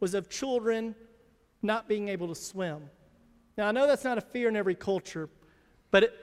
was 0.00 0.14
of 0.14 0.28
children 0.28 0.94
not 1.62 1.88
being 1.88 2.08
able 2.08 2.28
to 2.28 2.34
swim. 2.34 2.90
Now, 3.56 3.68
I 3.68 3.72
know 3.72 3.86
that's 3.86 4.04
not 4.04 4.18
a 4.18 4.20
fear 4.20 4.48
in 4.48 4.56
every 4.56 4.74
culture, 4.74 5.28
but 5.90 6.04
it, 6.04 6.14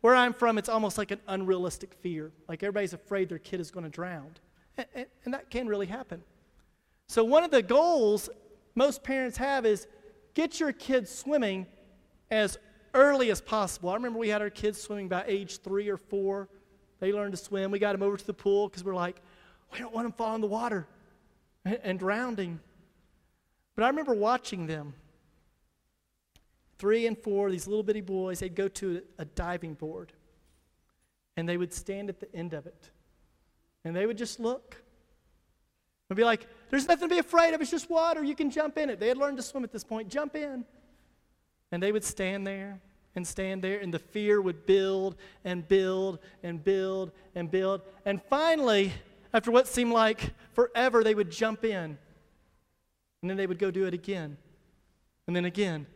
where 0.00 0.14
I'm 0.14 0.32
from, 0.32 0.58
it's 0.58 0.68
almost 0.68 0.98
like 0.98 1.10
an 1.10 1.20
unrealistic 1.28 1.94
fear. 1.94 2.32
Like 2.48 2.62
everybody's 2.62 2.92
afraid 2.92 3.28
their 3.28 3.38
kid 3.38 3.60
is 3.60 3.70
going 3.70 3.84
to 3.84 3.90
drown. 3.90 4.30
And, 4.76 4.86
and, 4.94 5.06
and 5.24 5.34
that 5.34 5.50
can 5.50 5.68
really 5.68 5.86
happen. 5.86 6.22
So, 7.08 7.24
one 7.24 7.42
of 7.42 7.50
the 7.50 7.62
goals 7.62 8.30
most 8.74 9.02
parents 9.02 9.36
have 9.36 9.66
is 9.66 9.86
get 10.34 10.60
your 10.60 10.72
kids 10.72 11.10
swimming 11.12 11.66
as 12.30 12.56
early 12.94 13.30
as 13.30 13.40
possible. 13.40 13.90
I 13.90 13.94
remember 13.94 14.18
we 14.18 14.28
had 14.28 14.42
our 14.42 14.50
kids 14.50 14.80
swimming 14.80 15.08
by 15.08 15.24
age 15.26 15.58
three 15.58 15.88
or 15.88 15.96
four. 15.96 16.48
They 17.00 17.12
learned 17.12 17.32
to 17.32 17.36
swim. 17.36 17.72
We 17.72 17.78
got 17.80 17.92
them 17.92 18.02
over 18.02 18.16
to 18.16 18.26
the 18.26 18.34
pool 18.34 18.68
because 18.68 18.84
we're 18.84 18.94
like, 18.94 19.20
we 19.72 19.78
don't 19.80 19.92
want 19.92 20.04
them 20.04 20.12
falling 20.12 20.36
in 20.36 20.40
the 20.40 20.46
water 20.46 20.86
and 21.64 21.98
drowning. 21.98 22.60
But 23.74 23.84
I 23.84 23.88
remember 23.88 24.14
watching 24.14 24.66
them 24.66 24.94
three 26.78 27.06
and 27.06 27.16
four, 27.16 27.50
these 27.50 27.66
little 27.66 27.82
bitty 27.82 28.00
boys, 28.00 28.40
they'd 28.40 28.54
go 28.54 28.68
to 28.68 29.02
a 29.18 29.24
diving 29.24 29.74
board 29.74 30.12
and 31.36 31.48
they 31.48 31.56
would 31.56 31.72
stand 31.72 32.08
at 32.08 32.20
the 32.20 32.34
end 32.34 32.54
of 32.54 32.66
it 32.66 32.90
and 33.84 33.94
they 33.94 34.06
would 34.06 34.18
just 34.18 34.40
look 34.40 34.76
and 36.08 36.16
be 36.16 36.24
like, 36.24 36.46
There's 36.70 36.88
nothing 36.88 37.08
to 37.08 37.14
be 37.14 37.20
afraid 37.20 37.54
of, 37.54 37.60
it's 37.60 37.70
just 37.70 37.88
water, 37.88 38.22
you 38.24 38.34
can 38.34 38.50
jump 38.50 38.78
in 38.78 38.90
it. 38.90 38.98
They 38.98 39.08
had 39.08 39.16
learned 39.16 39.36
to 39.36 39.42
swim 39.42 39.64
at 39.64 39.72
this 39.72 39.84
point, 39.84 40.08
jump 40.08 40.36
in. 40.36 40.64
And 41.72 41.82
they 41.82 41.92
would 41.92 42.04
stand 42.04 42.46
there 42.46 42.80
and 43.14 43.26
stand 43.26 43.62
there, 43.62 43.78
and 43.78 43.94
the 43.94 43.98
fear 43.98 44.40
would 44.40 44.66
build 44.66 45.16
and 45.44 45.66
build 45.66 46.18
and 46.42 46.62
build 46.62 47.12
and 47.34 47.50
build. 47.50 47.82
And 48.04 48.20
finally, 48.22 48.92
after 49.32 49.50
what 49.50 49.68
seemed 49.68 49.92
like 49.92 50.32
forever, 50.52 51.04
they 51.04 51.14
would 51.14 51.30
jump 51.30 51.64
in. 51.64 51.98
And 53.22 53.30
then 53.30 53.36
they 53.36 53.46
would 53.46 53.58
go 53.58 53.70
do 53.70 53.86
it 53.86 53.94
again. 53.94 54.36
And 55.26 55.36
then 55.36 55.44
again. 55.44 55.86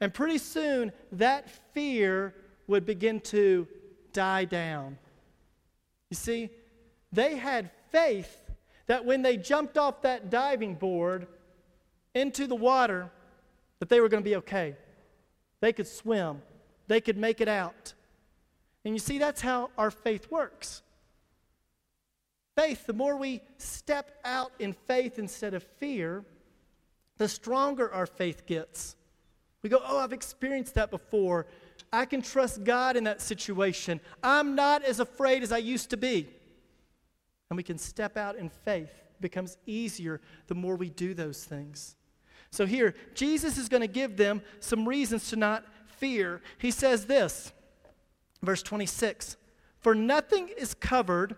And 0.00 0.12
pretty 0.12 0.38
soon, 0.38 0.92
that 1.12 1.48
fear 1.72 2.34
would 2.66 2.84
begin 2.84 3.20
to 3.20 3.68
die 4.12 4.44
down. 4.44 4.98
You 6.10 6.16
see, 6.16 6.50
they 7.12 7.36
had 7.36 7.70
faith 7.90 8.42
that 8.86 9.04
when 9.04 9.22
they 9.22 9.36
jumped 9.36 9.78
off 9.78 10.02
that 10.02 10.30
diving 10.30 10.74
board 10.74 11.26
into 12.14 12.46
the 12.46 12.54
water, 12.54 13.10
that 13.78 13.88
they 13.88 14.00
were 14.00 14.08
going 14.08 14.22
to 14.22 14.28
be 14.28 14.36
okay. 14.36 14.76
They 15.60 15.72
could 15.72 15.86
swim, 15.86 16.42
they 16.88 17.00
could 17.00 17.16
make 17.16 17.40
it 17.40 17.48
out. 17.48 17.94
And 18.84 18.94
you 18.94 18.98
see, 18.98 19.18
that's 19.18 19.40
how 19.40 19.70
our 19.78 19.90
faith 19.90 20.30
works. 20.30 20.82
Faith, 22.56 22.86
the 22.86 22.92
more 22.92 23.16
we 23.16 23.40
step 23.58 24.12
out 24.24 24.52
in 24.58 24.72
faith 24.72 25.18
instead 25.18 25.54
of 25.54 25.62
fear, 25.62 26.24
the 27.18 27.28
stronger 27.28 27.92
our 27.92 28.06
faith 28.06 28.46
gets. 28.46 28.96
We 29.62 29.70
go, 29.70 29.80
Oh, 29.84 29.98
I've 29.98 30.12
experienced 30.12 30.74
that 30.74 30.90
before. 30.90 31.46
I 31.92 32.04
can 32.04 32.22
trust 32.22 32.64
God 32.64 32.96
in 32.96 33.04
that 33.04 33.20
situation. 33.20 34.00
I'm 34.22 34.54
not 34.54 34.84
as 34.84 35.00
afraid 35.00 35.42
as 35.42 35.52
I 35.52 35.58
used 35.58 35.90
to 35.90 35.96
be. 35.96 36.28
And 37.50 37.56
we 37.56 37.62
can 37.62 37.78
step 37.78 38.16
out 38.16 38.36
in 38.36 38.48
faith. 38.48 38.90
It 38.90 39.20
becomes 39.20 39.56
easier 39.66 40.20
the 40.48 40.54
more 40.54 40.76
we 40.76 40.90
do 40.90 41.14
those 41.14 41.44
things. 41.44 41.96
So 42.50 42.66
here, 42.66 42.94
Jesus 43.14 43.58
is 43.58 43.68
going 43.68 43.80
to 43.80 43.88
give 43.88 44.16
them 44.16 44.42
some 44.60 44.88
reasons 44.88 45.30
to 45.30 45.36
not 45.36 45.64
fear. 45.86 46.40
He 46.58 46.70
says 46.70 47.06
this, 47.06 47.52
verse 48.42 48.62
26 48.62 49.36
For 49.80 49.94
nothing 49.94 50.50
is 50.56 50.74
covered 50.74 51.36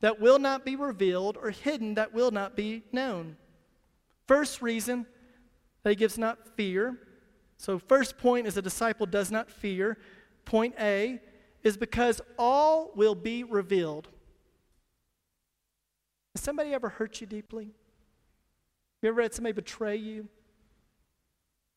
that 0.00 0.20
will 0.20 0.38
not 0.38 0.64
be 0.64 0.76
revealed, 0.76 1.36
or 1.40 1.50
hidden 1.50 1.94
that 1.94 2.12
will 2.12 2.30
not 2.30 2.56
be 2.56 2.84
known. 2.92 3.36
First 4.26 4.62
reason 4.62 5.06
that 5.82 5.90
he 5.90 5.96
gives 5.96 6.18
not 6.18 6.56
fear. 6.56 6.98
So, 7.56 7.78
first 7.78 8.18
point 8.18 8.46
is 8.46 8.56
a 8.56 8.62
disciple 8.62 9.06
does 9.06 9.30
not 9.30 9.50
fear. 9.50 9.98
Point 10.44 10.74
A 10.78 11.20
is 11.62 11.76
because 11.76 12.20
all 12.38 12.92
will 12.94 13.14
be 13.14 13.42
revealed. 13.42 14.08
Has 16.34 16.42
somebody 16.42 16.72
ever 16.72 16.88
hurt 16.88 17.20
you 17.20 17.26
deeply? 17.26 17.64
Have 17.64 17.72
You 19.02 19.08
ever 19.08 19.22
had 19.22 19.34
somebody 19.34 19.54
betray 19.54 19.96
you? 19.96 20.28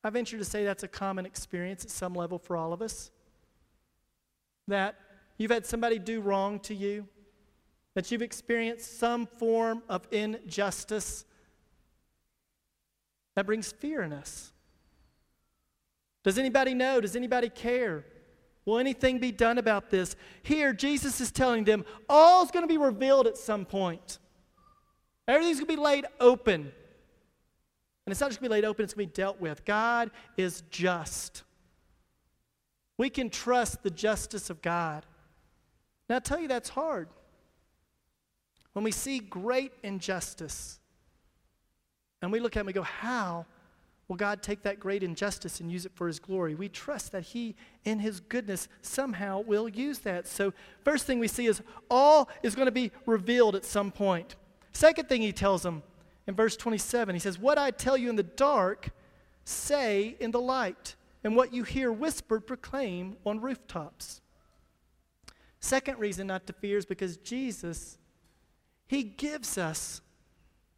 I 0.03 0.09
venture 0.09 0.37
to 0.37 0.45
say 0.45 0.63
that's 0.63 0.83
a 0.83 0.87
common 0.87 1.25
experience 1.25 1.83
at 1.83 1.91
some 1.91 2.13
level 2.13 2.39
for 2.39 2.55
all 2.55 2.73
of 2.73 2.81
us. 2.81 3.11
That 4.67 4.95
you've 5.37 5.51
had 5.51 5.65
somebody 5.65 5.99
do 5.99 6.21
wrong 6.21 6.59
to 6.61 6.75
you, 6.75 7.07
that 7.93 8.11
you've 8.11 8.21
experienced 8.21 8.99
some 8.99 9.25
form 9.25 9.83
of 9.89 10.07
injustice. 10.11 11.25
That 13.35 13.45
brings 13.45 13.71
fear 13.71 14.01
in 14.01 14.13
us. 14.13 14.51
Does 16.23 16.37
anybody 16.37 16.73
know? 16.73 17.01
Does 17.01 17.15
anybody 17.15 17.49
care? 17.49 18.05
Will 18.65 18.77
anything 18.77 19.19
be 19.19 19.31
done 19.31 19.57
about 19.57 19.89
this? 19.89 20.15
Here, 20.43 20.71
Jesus 20.71 21.19
is 21.19 21.31
telling 21.31 21.63
them 21.63 21.83
all's 22.07 22.51
going 22.51 22.63
to 22.63 22.67
be 22.67 22.77
revealed 22.77 23.27
at 23.27 23.37
some 23.37 23.65
point. 23.65 24.19
Everything's 25.27 25.57
going 25.57 25.67
to 25.67 25.75
be 25.75 25.81
laid 25.81 26.05
open. 26.19 26.71
And 28.05 28.11
it's 28.11 28.19
not 28.19 28.29
just 28.29 28.39
going 28.39 28.49
to 28.49 28.55
be 28.55 28.61
laid 28.61 28.65
open, 28.65 28.83
it's 28.83 28.93
going 28.93 29.07
to 29.07 29.11
be 29.11 29.15
dealt 29.15 29.39
with. 29.39 29.65
God 29.65 30.11
is 30.37 30.63
just. 30.69 31.43
We 32.97 33.09
can 33.09 33.29
trust 33.29 33.81
the 33.81 33.89
justice 33.89 34.49
of 34.49 34.61
God. 34.61 35.05
Now, 36.07 36.17
I 36.17 36.19
tell 36.19 36.39
you, 36.39 36.47
that's 36.47 36.69
hard. 36.69 37.07
When 38.73 38.83
we 38.83 38.91
see 38.91 39.19
great 39.19 39.73
injustice, 39.83 40.79
and 42.21 42.31
we 42.31 42.39
look 42.39 42.55
at 42.55 42.59
it 42.59 42.61
and 42.61 42.67
we 42.67 42.73
go, 42.73 42.83
How 42.83 43.45
will 44.07 44.15
God 44.15 44.43
take 44.43 44.63
that 44.63 44.79
great 44.79 45.03
injustice 45.03 45.59
and 45.59 45.71
use 45.71 45.85
it 45.85 45.91
for 45.95 46.07
His 46.07 46.19
glory? 46.19 46.55
We 46.55 46.69
trust 46.69 47.11
that 47.11 47.23
He, 47.23 47.55
in 47.83 47.99
His 47.99 48.19
goodness, 48.19 48.67
somehow 48.81 49.41
will 49.41 49.67
use 49.67 49.99
that. 49.99 50.27
So, 50.27 50.53
first 50.83 51.05
thing 51.05 51.19
we 51.19 51.27
see 51.27 51.47
is 51.47 51.61
all 51.89 52.29
is 52.43 52.55
going 52.55 52.67
to 52.67 52.71
be 52.71 52.91
revealed 53.05 53.55
at 53.55 53.65
some 53.65 53.91
point. 53.91 54.35
Second 54.71 55.09
thing 55.09 55.21
He 55.21 55.33
tells 55.33 55.63
them 55.63 55.83
in 56.27 56.35
verse 56.35 56.55
27. 56.55 57.15
He 57.15 57.19
says, 57.19 57.39
What 57.39 57.57
I 57.57 57.71
tell 57.71 57.97
you 57.97 58.09
in 58.09 58.15
the 58.15 58.23
dark, 58.23 58.89
say 59.43 60.15
in 60.19 60.31
the 60.31 60.41
light, 60.41 60.95
and 61.23 61.35
what 61.35 61.53
you 61.53 61.63
hear 61.63 61.91
whispered, 61.91 62.47
proclaim 62.47 63.17
on 63.25 63.41
rooftops. 63.41 64.21
Second 65.59 65.99
reason 65.99 66.25
not 66.25 66.47
to 66.47 66.53
fear 66.53 66.77
is 66.77 66.85
because 66.85 67.17
Jesus, 67.17 67.99
He 68.91 69.03
gives 69.03 69.57
us 69.57 70.01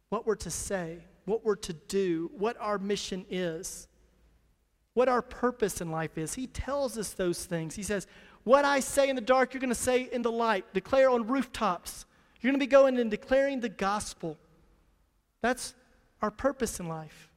what 0.08 0.24
we're 0.24 0.36
to 0.36 0.50
say, 0.50 0.98
what 1.24 1.44
we're 1.44 1.56
to 1.56 1.72
do, 1.72 2.30
what 2.38 2.56
our 2.60 2.78
mission 2.78 3.26
is, 3.28 3.88
what 4.92 5.08
our 5.08 5.20
purpose 5.20 5.80
in 5.80 5.90
life 5.90 6.16
is. 6.16 6.34
He 6.34 6.46
tells 6.46 6.96
us 6.96 7.12
those 7.12 7.44
things. 7.44 7.74
He 7.74 7.82
says, 7.82 8.06
What 8.44 8.64
I 8.64 8.78
say 8.78 9.08
in 9.08 9.16
the 9.16 9.20
dark, 9.20 9.52
you're 9.52 9.60
going 9.60 9.70
to 9.70 9.74
say 9.74 10.02
in 10.12 10.22
the 10.22 10.30
light. 10.30 10.64
Declare 10.72 11.10
on 11.10 11.26
rooftops. 11.26 12.06
You're 12.40 12.52
going 12.52 12.60
to 12.60 12.64
be 12.64 12.70
going 12.70 13.00
and 13.00 13.10
declaring 13.10 13.58
the 13.58 13.68
gospel. 13.68 14.38
That's 15.42 15.74
our 16.22 16.30
purpose 16.30 16.78
in 16.78 16.86
life. 16.86 17.32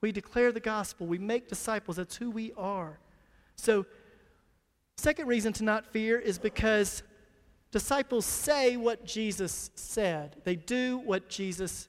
We 0.00 0.12
declare 0.12 0.52
the 0.52 0.60
gospel, 0.60 1.08
we 1.08 1.18
make 1.18 1.48
disciples. 1.48 1.96
That's 1.96 2.14
who 2.14 2.30
we 2.30 2.52
are. 2.56 3.00
So, 3.56 3.86
second 4.98 5.26
reason 5.26 5.52
to 5.54 5.64
not 5.64 5.84
fear 5.92 6.16
is 6.16 6.38
because 6.38 7.02
disciples 7.72 8.24
say 8.24 8.76
what 8.76 9.04
Jesus 9.04 9.70
said, 9.74 10.36
they 10.44 10.54
do 10.54 10.98
what 10.98 11.28
Jesus 11.28 11.88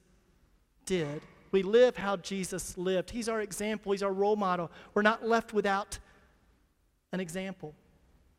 did. 0.86 1.22
We 1.52 1.62
live 1.62 1.96
how 1.96 2.16
Jesus 2.16 2.76
lived. 2.76 3.10
He's 3.10 3.28
our 3.28 3.40
example, 3.40 3.92
He's 3.92 4.02
our 4.02 4.12
role 4.12 4.34
model. 4.34 4.72
We're 4.94 5.02
not 5.02 5.24
left 5.24 5.52
without 5.52 5.98
an 7.12 7.20
example 7.20 7.74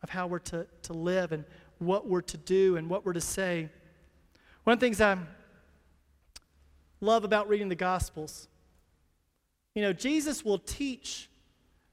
of 0.03 0.10
how 0.10 0.27
we're 0.27 0.39
to, 0.39 0.67
to 0.84 0.93
live 0.93 1.31
and 1.31 1.45
what 1.79 2.08
we're 2.08 2.21
to 2.21 2.38
do 2.38 2.75
and 2.75 2.89
what 2.89 3.05
we're 3.05 3.13
to 3.13 3.21
say. 3.21 3.69
One 4.65 4.73
of 4.73 4.79
the 4.79 4.86
things 4.86 4.99
I'm 4.99 5.27
love 6.99 7.23
about 7.23 7.47
reading 7.47 7.69
the 7.69 7.75
Gospels. 7.75 8.47
You 9.75 9.84
know, 9.84 9.93
Jesus 9.93 10.43
will 10.43 10.60
teach 10.60 11.29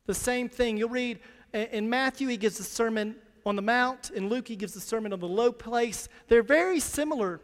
the 0.06 0.14
same 0.14 0.48
thing. 0.48 0.76
You'll 0.76 0.88
read 0.88 1.20
in 1.52 1.88
Matthew, 1.90 2.28
he 2.28 2.36
gives 2.36 2.58
a 2.58 2.64
Sermon 2.64 3.14
on 3.44 3.56
the 3.56 3.62
Mount. 3.62 4.10
and 4.10 4.28
Luke, 4.28 4.48
he 4.48 4.56
gives 4.56 4.74
the 4.74 4.80
Sermon 4.80 5.12
on 5.12 5.20
the 5.20 5.28
Low 5.28 5.52
Place. 5.52 6.08
They're 6.28 6.42
very 6.42 6.80
similar, 6.80 7.40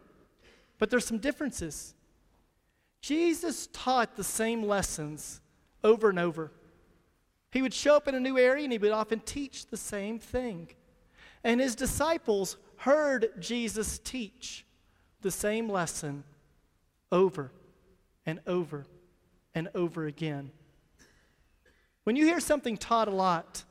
but 0.79 0.91
there's 0.91 1.07
some 1.07 1.19
differences. 1.19 1.95
Jesus 3.01 3.69
taught 3.73 4.17
the 4.17 4.25
same 4.25 4.63
lessons 4.63 5.41
over 5.85 6.11
and 6.11 6.19
over. 6.19 6.53
He 7.51 7.63
would 7.63 7.75
show 7.75 7.97
up 7.97 8.09
in 8.09 8.15
a 8.15 8.21
new 8.21 8.39
area 8.39 8.65
and 8.65 8.73
he 8.73 8.79
would 8.79 8.93
often 8.93 9.21
teach 9.21 9.67
the 9.67 9.77
same 9.77 10.19
thing. 10.19 10.69
And 11.45 11.61
his 11.61 11.75
disciples 11.75 12.57
heard 12.79 13.31
Jesus 13.39 13.99
teach 13.99 14.67
the 15.23 15.31
same 15.31 15.69
lesson 15.69 16.25
over 17.11 17.53
and 18.27 18.41
over 18.47 18.87
and 19.55 19.69
over 19.75 20.07
again. 20.07 20.51
When 22.05 22.17
you 22.17 22.25
hear 22.25 22.41
something 22.41 22.77
taught 22.77 23.09
a 23.09 23.13
lot, 23.13 23.65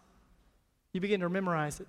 you 0.91 1.01
begin 1.01 1.21
to 1.21 1.29
memorize 1.29 1.79
it. 1.79 1.87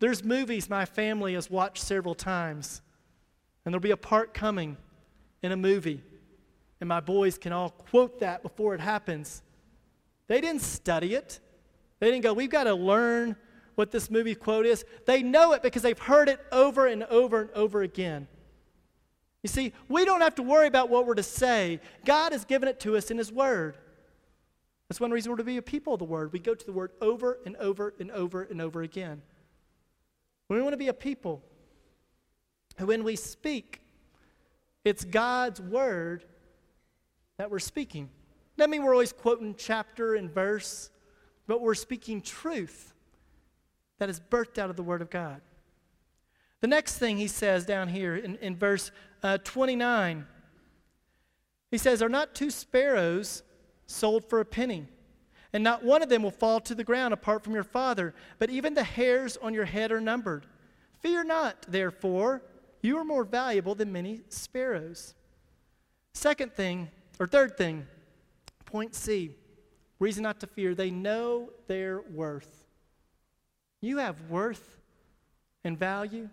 There's 0.00 0.22
movies 0.22 0.70
my 0.70 0.84
family 0.84 1.34
has 1.34 1.50
watched 1.50 1.82
several 1.82 2.14
times, 2.14 2.82
and 3.64 3.72
there'll 3.72 3.82
be 3.82 3.90
a 3.90 3.96
part 3.96 4.32
coming 4.32 4.76
in 5.42 5.52
a 5.52 5.56
movie, 5.56 6.02
and 6.80 6.88
my 6.88 7.00
boys 7.00 7.38
can 7.38 7.52
all 7.52 7.70
quote 7.70 8.20
that 8.20 8.42
before 8.42 8.74
it 8.74 8.80
happens. 8.80 9.42
They 10.28 10.40
didn't 10.40 10.62
study 10.62 11.14
it. 11.14 11.40
They 12.00 12.10
didn't 12.10 12.22
go, 12.22 12.32
we've 12.32 12.50
got 12.50 12.64
to 12.64 12.74
learn 12.74 13.36
what 13.74 13.90
this 13.90 14.10
movie 14.10 14.34
quote 14.34 14.66
is. 14.66 14.84
They 15.06 15.22
know 15.22 15.52
it 15.52 15.62
because 15.62 15.82
they've 15.82 15.98
heard 15.98 16.28
it 16.28 16.40
over 16.52 16.86
and 16.86 17.04
over 17.04 17.42
and 17.42 17.50
over 17.52 17.82
again. 17.82 18.28
You 19.42 19.48
see, 19.48 19.72
we 19.88 20.04
don't 20.04 20.20
have 20.20 20.34
to 20.36 20.42
worry 20.42 20.66
about 20.66 20.90
what 20.90 21.06
we're 21.06 21.14
to 21.14 21.22
say. 21.22 21.80
God 22.04 22.32
has 22.32 22.44
given 22.44 22.68
it 22.68 22.80
to 22.80 22.96
us 22.96 23.10
in 23.10 23.18
His 23.18 23.32
Word. 23.32 23.78
That's 24.88 25.00
one 25.00 25.10
reason 25.10 25.30
we're 25.30 25.38
to 25.38 25.44
be 25.44 25.58
a 25.58 25.62
people 25.62 25.92
of 25.92 26.00
the 26.00 26.04
Word. 26.04 26.32
We 26.32 26.38
go 26.38 26.54
to 26.54 26.66
the 26.66 26.72
Word 26.72 26.92
over 27.00 27.38
and 27.46 27.56
over 27.56 27.94
and 28.00 28.10
over 28.10 28.42
and 28.42 28.60
over 28.60 28.82
again. 28.82 29.22
We 30.48 30.62
want 30.62 30.72
to 30.72 30.78
be 30.78 30.88
a 30.88 30.94
people 30.94 31.42
who, 32.78 32.86
when 32.86 33.04
we 33.04 33.16
speak, 33.16 33.82
it's 34.84 35.04
God's 35.04 35.60
Word 35.60 36.24
that 37.36 37.50
we're 37.50 37.58
speaking. 37.58 38.08
That 38.56 38.70
mean 38.70 38.82
we're 38.82 38.94
always 38.94 39.12
quoting 39.12 39.54
chapter 39.56 40.14
and 40.14 40.32
verse, 40.32 40.90
but 41.46 41.60
we're 41.60 41.74
speaking 41.74 42.22
truth 42.22 42.94
that 43.98 44.08
is 44.08 44.20
birthed 44.20 44.58
out 44.58 44.70
of 44.70 44.76
the 44.76 44.82
Word 44.82 45.02
of 45.02 45.10
God. 45.10 45.40
The 46.60 46.66
next 46.66 46.98
thing 46.98 47.18
he 47.18 47.28
says 47.28 47.64
down 47.64 47.88
here 47.88 48.16
in, 48.16 48.36
in 48.36 48.56
verse 48.56 48.90
uh, 49.22 49.38
29, 49.44 50.26
he 51.70 51.78
says, 51.78 52.02
Are 52.02 52.08
not 52.08 52.34
two 52.34 52.50
sparrows 52.50 53.42
sold 53.86 54.24
for 54.24 54.40
a 54.40 54.44
penny? 54.44 54.88
And 55.52 55.64
not 55.64 55.82
one 55.82 56.02
of 56.02 56.08
them 56.08 56.22
will 56.22 56.30
fall 56.30 56.60
to 56.60 56.74
the 56.74 56.84
ground 56.84 57.14
apart 57.14 57.42
from 57.42 57.54
your 57.54 57.64
Father, 57.64 58.14
but 58.38 58.50
even 58.50 58.74
the 58.74 58.84
hairs 58.84 59.36
on 59.38 59.54
your 59.54 59.64
head 59.64 59.90
are 59.90 60.00
numbered. 60.00 60.46
Fear 61.00 61.24
not, 61.24 61.66
therefore, 61.68 62.42
you 62.82 62.98
are 62.98 63.04
more 63.04 63.24
valuable 63.24 63.74
than 63.74 63.92
many 63.92 64.22
sparrows. 64.28 65.14
Second 66.14 66.52
thing, 66.52 66.88
or 67.18 67.26
third 67.26 67.56
thing, 67.56 67.86
point 68.66 68.94
C, 68.94 69.34
reason 69.98 70.22
not 70.22 70.40
to 70.40 70.46
fear, 70.46 70.74
they 70.74 70.90
know 70.90 71.50
their 71.66 72.02
worth. 72.02 72.64
You 73.80 73.98
have 73.98 74.20
worth 74.28 74.76
and 75.64 75.78
value. 75.78 76.28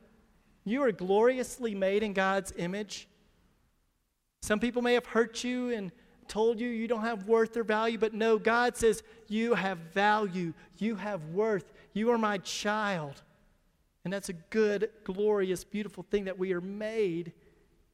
You 0.63 0.83
are 0.83 0.91
gloriously 0.91 1.75
made 1.75 2.03
in 2.03 2.13
God's 2.13 2.51
image. 2.57 3.07
Some 4.41 4.59
people 4.59 4.81
may 4.81 4.93
have 4.93 5.05
hurt 5.05 5.43
you 5.43 5.71
and 5.71 5.91
told 6.27 6.59
you 6.59 6.67
you 6.67 6.87
don't 6.87 7.01
have 7.01 7.27
worth 7.27 7.55
or 7.57 7.63
value, 7.63 7.97
but 7.97 8.13
no, 8.13 8.37
God 8.37 8.77
says 8.77 9.03
you 9.27 9.53
have 9.53 9.77
value, 9.93 10.53
you 10.77 10.95
have 10.95 11.23
worth, 11.29 11.71
you 11.93 12.11
are 12.11 12.17
my 12.17 12.37
child. 12.39 13.21
And 14.03 14.13
that's 14.13 14.29
a 14.29 14.33
good, 14.33 14.89
glorious, 15.03 15.63
beautiful 15.63 16.05
thing 16.09 16.25
that 16.25 16.37
we 16.37 16.53
are 16.53 16.61
made 16.61 17.33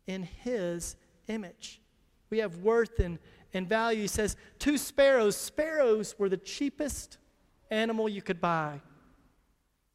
in 0.07 0.23
His 0.23 0.95
image. 1.27 1.81
We 2.29 2.39
have 2.39 2.57
worth 2.57 2.99
and, 2.99 3.19
and 3.53 3.67
value. 3.67 4.01
He 4.01 4.07
says, 4.07 4.35
two 4.59 4.77
sparrows. 4.77 5.35
Sparrows 5.35 6.15
were 6.17 6.29
the 6.29 6.37
cheapest 6.37 7.17
animal 7.69 8.09
you 8.09 8.21
could 8.21 8.41
buy. 8.41 8.81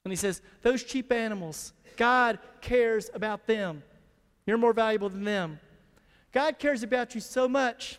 And 0.05 0.13
he 0.13 0.17
says, 0.17 0.41
those 0.63 0.85
cheap 0.85 1.11
animals, 1.11 1.73
God 1.97 2.39
cares 2.61 3.11
about 3.13 3.47
them. 3.47 3.83
You're 4.47 4.59
more 4.59 4.73
valuable 4.73 5.09
than 5.09 5.25
them. 5.25 5.59
God 6.33 6.59
cares 6.59 6.83
about 6.83 7.15
you 7.15 7.21
so 7.21 7.49
much 7.49 7.99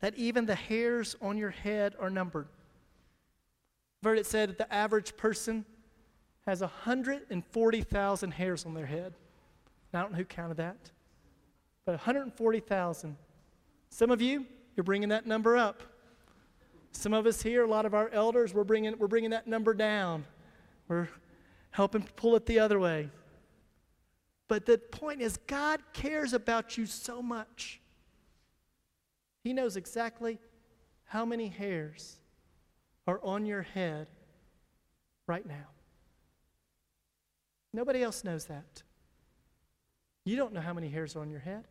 that 0.00 0.14
even 0.16 0.46
the 0.46 0.54
hairs 0.54 1.16
on 1.20 1.36
your 1.36 1.50
head 1.50 1.94
are 1.98 2.10
numbered. 2.10 2.46
I've 4.00 4.10
heard 4.10 4.18
it 4.18 4.26
said 4.26 4.50
that 4.50 4.58
the 4.58 4.72
average 4.72 5.16
person 5.16 5.64
has 6.46 6.60
140,000 6.60 8.30
hairs 8.30 8.64
on 8.64 8.74
their 8.74 8.86
head. 8.86 9.14
I 9.92 10.00
don't 10.00 10.12
know 10.12 10.18
who 10.18 10.24
counted 10.24 10.58
that, 10.58 10.76
but 11.84 11.92
140,000. 11.92 13.16
Some 13.90 14.10
of 14.10 14.20
you, 14.22 14.46
you're 14.76 14.84
bringing 14.84 15.08
that 15.08 15.26
number 15.26 15.56
up. 15.56 15.82
Some 16.92 17.12
of 17.12 17.26
us 17.26 17.42
here, 17.42 17.64
a 17.64 17.66
lot 17.66 17.86
of 17.86 17.94
our 17.94 18.08
elders, 18.10 18.54
we're 18.54 18.64
bringing, 18.64 18.96
we're 18.98 19.08
bringing 19.08 19.30
that 19.30 19.46
number 19.46 19.74
down. 19.74 20.24
We're 20.88 21.08
helping 21.70 22.02
pull 22.16 22.36
it 22.36 22.46
the 22.46 22.58
other 22.58 22.78
way. 22.78 23.10
But 24.46 24.64
the 24.64 24.78
point 24.78 25.20
is, 25.20 25.36
God 25.46 25.80
cares 25.92 26.32
about 26.32 26.78
you 26.78 26.86
so 26.86 27.20
much 27.20 27.80
he 29.48 29.54
knows 29.54 29.78
exactly 29.78 30.38
how 31.04 31.24
many 31.24 31.48
hairs 31.48 32.18
are 33.06 33.18
on 33.24 33.46
your 33.46 33.62
head 33.62 34.06
right 35.26 35.46
now. 35.46 35.68
Nobody 37.72 38.02
else 38.02 38.24
knows 38.24 38.44
that. 38.44 38.82
You 40.26 40.36
don't 40.36 40.52
know 40.52 40.60
how 40.60 40.74
many 40.74 40.90
hairs 40.90 41.16
are 41.16 41.22
on 41.22 41.30
your 41.30 41.40
head. 41.40 41.64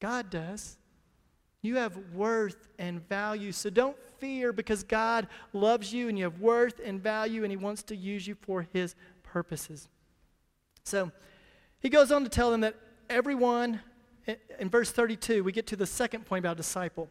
God 0.00 0.30
does. 0.30 0.78
You 1.60 1.76
have 1.76 1.98
worth 2.14 2.70
and 2.78 3.06
value. 3.06 3.52
So 3.52 3.68
don't 3.68 3.98
fear 4.18 4.54
because 4.54 4.84
God 4.84 5.28
loves 5.52 5.92
you 5.92 6.08
and 6.08 6.16
you 6.16 6.24
have 6.24 6.40
worth 6.40 6.80
and 6.82 6.98
value 6.98 7.42
and 7.42 7.52
He 7.52 7.58
wants 7.58 7.82
to 7.82 7.94
use 7.94 8.26
you 8.26 8.36
for 8.40 8.66
His 8.72 8.94
purposes. 9.22 9.86
So 10.82 11.12
he 11.78 11.90
goes 11.90 12.10
on 12.10 12.22
to 12.22 12.30
tell 12.30 12.50
them 12.50 12.62
that 12.62 12.76
everyone 13.10 13.80
in 14.58 14.68
verse 14.68 14.90
32, 14.90 15.42
we 15.44 15.52
get 15.52 15.66
to 15.68 15.76
the 15.76 15.86
second 15.86 16.24
point 16.26 16.44
about 16.44 16.56
disciple. 16.56 17.08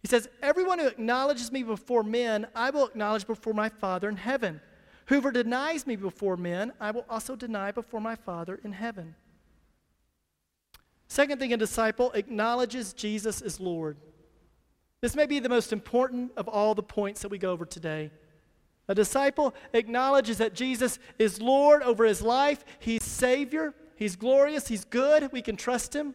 He 0.00 0.08
says, 0.08 0.28
Everyone 0.42 0.78
who 0.78 0.86
acknowledges 0.86 1.52
me 1.52 1.62
before 1.62 2.02
men, 2.02 2.46
I 2.54 2.70
will 2.70 2.86
acknowledge 2.86 3.26
before 3.26 3.54
my 3.54 3.68
Father 3.68 4.08
in 4.08 4.16
heaven. 4.16 4.60
Whoever 5.06 5.30
denies 5.30 5.86
me 5.86 5.96
before 5.96 6.36
men, 6.36 6.72
I 6.80 6.90
will 6.90 7.06
also 7.08 7.36
deny 7.36 7.70
before 7.70 8.00
my 8.00 8.16
Father 8.16 8.60
in 8.64 8.72
heaven. 8.72 9.14
Second 11.08 11.38
thing, 11.38 11.52
a 11.52 11.56
disciple 11.56 12.10
acknowledges 12.12 12.92
Jesus 12.92 13.42
as 13.42 13.60
Lord. 13.60 13.96
This 15.02 15.14
may 15.14 15.26
be 15.26 15.40
the 15.40 15.48
most 15.48 15.72
important 15.72 16.32
of 16.36 16.48
all 16.48 16.74
the 16.74 16.82
points 16.82 17.22
that 17.22 17.28
we 17.28 17.38
go 17.38 17.50
over 17.50 17.66
today. 17.66 18.10
A 18.88 18.94
disciple 18.94 19.54
acknowledges 19.72 20.38
that 20.38 20.54
Jesus 20.54 20.98
is 21.18 21.40
Lord 21.40 21.82
over 21.82 22.04
his 22.04 22.22
life, 22.22 22.64
he's 22.78 23.02
Savior, 23.02 23.74
he's 23.96 24.16
glorious, 24.16 24.68
he's 24.68 24.84
good, 24.84 25.30
we 25.32 25.42
can 25.42 25.56
trust 25.56 25.94
him. 25.94 26.14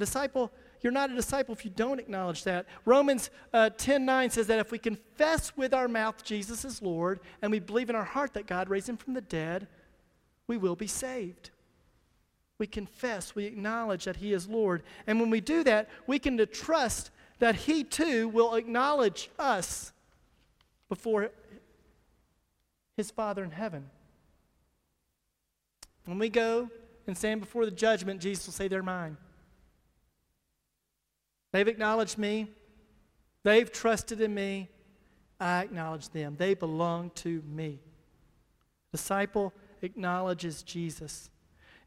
A 0.00 0.06
disciple, 0.06 0.50
you're 0.80 0.92
not 0.92 1.10
a 1.10 1.14
disciple 1.14 1.54
if 1.54 1.62
you 1.62 1.70
don't 1.70 2.00
acknowledge 2.00 2.44
that. 2.44 2.64
Romans 2.86 3.28
uh, 3.52 3.68
10 3.68 4.06
9 4.06 4.30
says 4.30 4.46
that 4.46 4.58
if 4.58 4.72
we 4.72 4.78
confess 4.78 5.54
with 5.58 5.74
our 5.74 5.88
mouth 5.88 6.24
Jesus 6.24 6.64
is 6.64 6.80
Lord 6.80 7.20
and 7.42 7.52
we 7.52 7.58
believe 7.58 7.90
in 7.90 7.96
our 7.96 8.04
heart 8.04 8.32
that 8.32 8.46
God 8.46 8.70
raised 8.70 8.88
him 8.88 8.96
from 8.96 9.12
the 9.12 9.20
dead, 9.20 9.68
we 10.46 10.56
will 10.56 10.74
be 10.74 10.86
saved. 10.86 11.50
We 12.56 12.66
confess, 12.66 13.34
we 13.34 13.44
acknowledge 13.44 14.04
that 14.04 14.16
he 14.16 14.32
is 14.32 14.48
Lord. 14.48 14.82
And 15.06 15.20
when 15.20 15.28
we 15.28 15.42
do 15.42 15.62
that, 15.64 15.90
we 16.06 16.18
can 16.18 16.38
trust 16.50 17.10
that 17.38 17.54
he 17.56 17.84
too 17.84 18.28
will 18.28 18.54
acknowledge 18.54 19.30
us 19.38 19.92
before 20.88 21.30
his 22.96 23.10
Father 23.10 23.44
in 23.44 23.50
heaven. 23.50 23.90
When 26.06 26.18
we 26.18 26.30
go 26.30 26.70
and 27.06 27.16
stand 27.16 27.40
before 27.40 27.64
the 27.66 27.70
judgment, 27.70 28.20
Jesus 28.20 28.46
will 28.46 28.52
say, 28.54 28.66
They're 28.66 28.82
mine. 28.82 29.16
They've 31.52 31.68
acknowledged 31.68 32.18
me. 32.18 32.48
They've 33.42 33.70
trusted 33.70 34.20
in 34.20 34.34
me. 34.34 34.68
I 35.38 35.62
acknowledge 35.62 36.10
them. 36.10 36.36
They 36.36 36.54
belong 36.54 37.10
to 37.16 37.42
me. 37.46 37.80
Disciple 38.92 39.52
acknowledges 39.82 40.62
Jesus. 40.62 41.30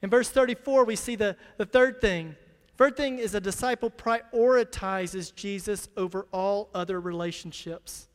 In 0.02 0.10
verse 0.10 0.30
34, 0.30 0.86
we 0.86 0.96
see 0.96 1.16
the, 1.16 1.38
the 1.58 1.66
third 1.66 2.02
thing. 2.02 2.36
Third 2.78 2.98
thing 2.98 3.20
is 3.20 3.36
a 3.36 3.40
disciple 3.40 3.92
prioritizes 3.92 5.34
Jesus 5.34 5.88
over 5.96 6.28
all 6.32 6.70
other 6.74 7.00
relationships. 7.00 8.08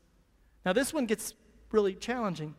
Now, 0.66 0.72
this 0.72 0.92
one 0.92 1.06
gets 1.06 1.34
really 1.70 1.94
challenging. 1.94 2.54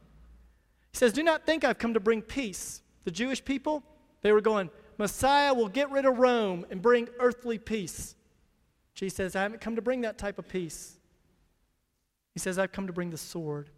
He 0.91 0.97
says, 0.97 1.13
Do 1.13 1.23
not 1.23 1.45
think 1.45 1.63
I've 1.63 1.77
come 1.77 1.93
to 1.93 1.99
bring 1.99 2.21
peace. 2.21 2.81
The 3.03 3.11
Jewish 3.11 3.43
people, 3.43 3.83
they 4.21 4.31
were 4.31 4.41
going, 4.41 4.69
Messiah 4.97 5.53
will 5.53 5.67
get 5.67 5.91
rid 5.91 6.05
of 6.05 6.17
Rome 6.17 6.65
and 6.69 6.81
bring 6.81 7.09
earthly 7.19 7.57
peace. 7.57 8.15
Jesus 8.99 9.15
says, 9.15 9.35
I 9.37 9.43
haven't 9.43 9.61
come 9.61 9.77
to 9.77 9.81
bring 9.81 10.01
that 10.01 10.17
type 10.17 10.37
of 10.39 10.49
peace. 10.49 10.97
He 12.33 12.39
says, 12.41 12.59
I've 12.59 12.73
come 12.73 12.85
to 12.87 12.91
bring 12.91 13.11
the 13.11 13.17
sword. 13.17 13.69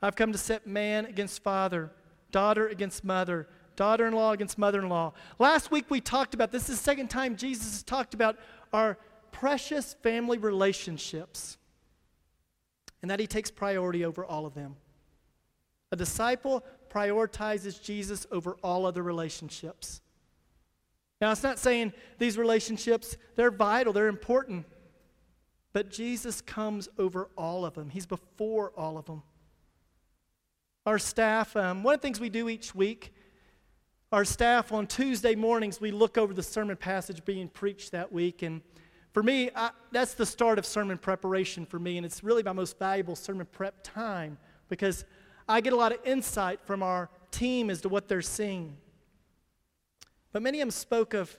I've 0.00 0.14
come 0.14 0.30
to 0.30 0.38
set 0.38 0.68
man 0.68 1.06
against 1.06 1.42
father, 1.42 1.90
daughter 2.30 2.68
against 2.68 3.02
mother, 3.02 3.48
daughter 3.74 4.06
in 4.06 4.12
law 4.12 4.30
against 4.30 4.58
mother 4.58 4.78
in 4.78 4.88
law. 4.88 5.12
Last 5.40 5.72
week 5.72 5.86
we 5.90 6.00
talked 6.00 6.34
about 6.34 6.52
this 6.52 6.68
is 6.68 6.78
the 6.78 6.84
second 6.84 7.08
time 7.08 7.34
Jesus 7.34 7.64
has 7.72 7.82
talked 7.82 8.14
about 8.14 8.38
our 8.72 8.96
precious 9.32 9.94
family 10.04 10.38
relationships 10.38 11.58
and 13.02 13.10
that 13.10 13.18
he 13.18 13.26
takes 13.26 13.50
priority 13.50 14.04
over 14.04 14.24
all 14.24 14.46
of 14.46 14.54
them. 14.54 14.76
A 15.90 15.96
disciple 15.96 16.64
prioritizes 16.90 17.82
Jesus 17.82 18.24
over 18.30 18.56
all 18.62 18.86
other 18.86 19.02
relationships. 19.02 20.00
Now, 21.20 21.32
it's 21.32 21.42
not 21.42 21.58
saying 21.58 21.92
these 22.18 22.38
relationships, 22.38 23.16
they're 23.34 23.50
vital, 23.50 23.92
they're 23.92 24.08
important, 24.08 24.66
but 25.72 25.90
Jesus 25.90 26.40
comes 26.40 26.88
over 26.98 27.28
all 27.36 27.64
of 27.64 27.74
them. 27.74 27.90
He's 27.90 28.06
before 28.06 28.72
all 28.76 28.96
of 28.96 29.06
them. 29.06 29.22
Our 30.86 30.98
staff, 30.98 31.56
um, 31.56 31.82
one 31.82 31.94
of 31.94 32.00
the 32.00 32.06
things 32.06 32.20
we 32.20 32.28
do 32.28 32.48
each 32.48 32.74
week, 32.74 33.12
our 34.10 34.24
staff 34.24 34.72
on 34.72 34.86
Tuesday 34.86 35.34
mornings, 35.34 35.80
we 35.80 35.90
look 35.90 36.16
over 36.16 36.32
the 36.32 36.42
sermon 36.42 36.76
passage 36.76 37.24
being 37.24 37.48
preached 37.48 37.92
that 37.92 38.10
week. 38.10 38.42
And 38.42 38.62
for 39.12 39.22
me, 39.22 39.50
I, 39.54 39.70
that's 39.92 40.14
the 40.14 40.24
start 40.24 40.58
of 40.58 40.64
sermon 40.64 40.96
preparation 40.96 41.66
for 41.66 41.78
me. 41.78 41.98
And 41.98 42.06
it's 42.06 42.24
really 42.24 42.42
my 42.42 42.52
most 42.52 42.78
valuable 42.78 43.16
sermon 43.16 43.46
prep 43.52 43.82
time 43.82 44.38
because 44.68 45.04
I 45.46 45.60
get 45.60 45.72
a 45.72 45.76
lot 45.76 45.92
of 45.92 45.98
insight 46.06 46.60
from 46.64 46.82
our 46.82 47.10
team 47.30 47.68
as 47.68 47.82
to 47.82 47.90
what 47.90 48.08
they're 48.08 48.22
seeing. 48.22 48.78
But 50.32 50.42
many 50.42 50.60
of 50.60 50.66
them 50.66 50.70
spoke 50.70 51.14
of 51.14 51.36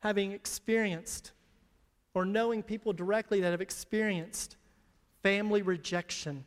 having 0.00 0.32
experienced 0.32 1.32
or 2.14 2.24
knowing 2.24 2.62
people 2.62 2.92
directly 2.92 3.40
that 3.40 3.50
have 3.50 3.60
experienced 3.60 4.56
family 5.22 5.62
rejection, 5.62 6.44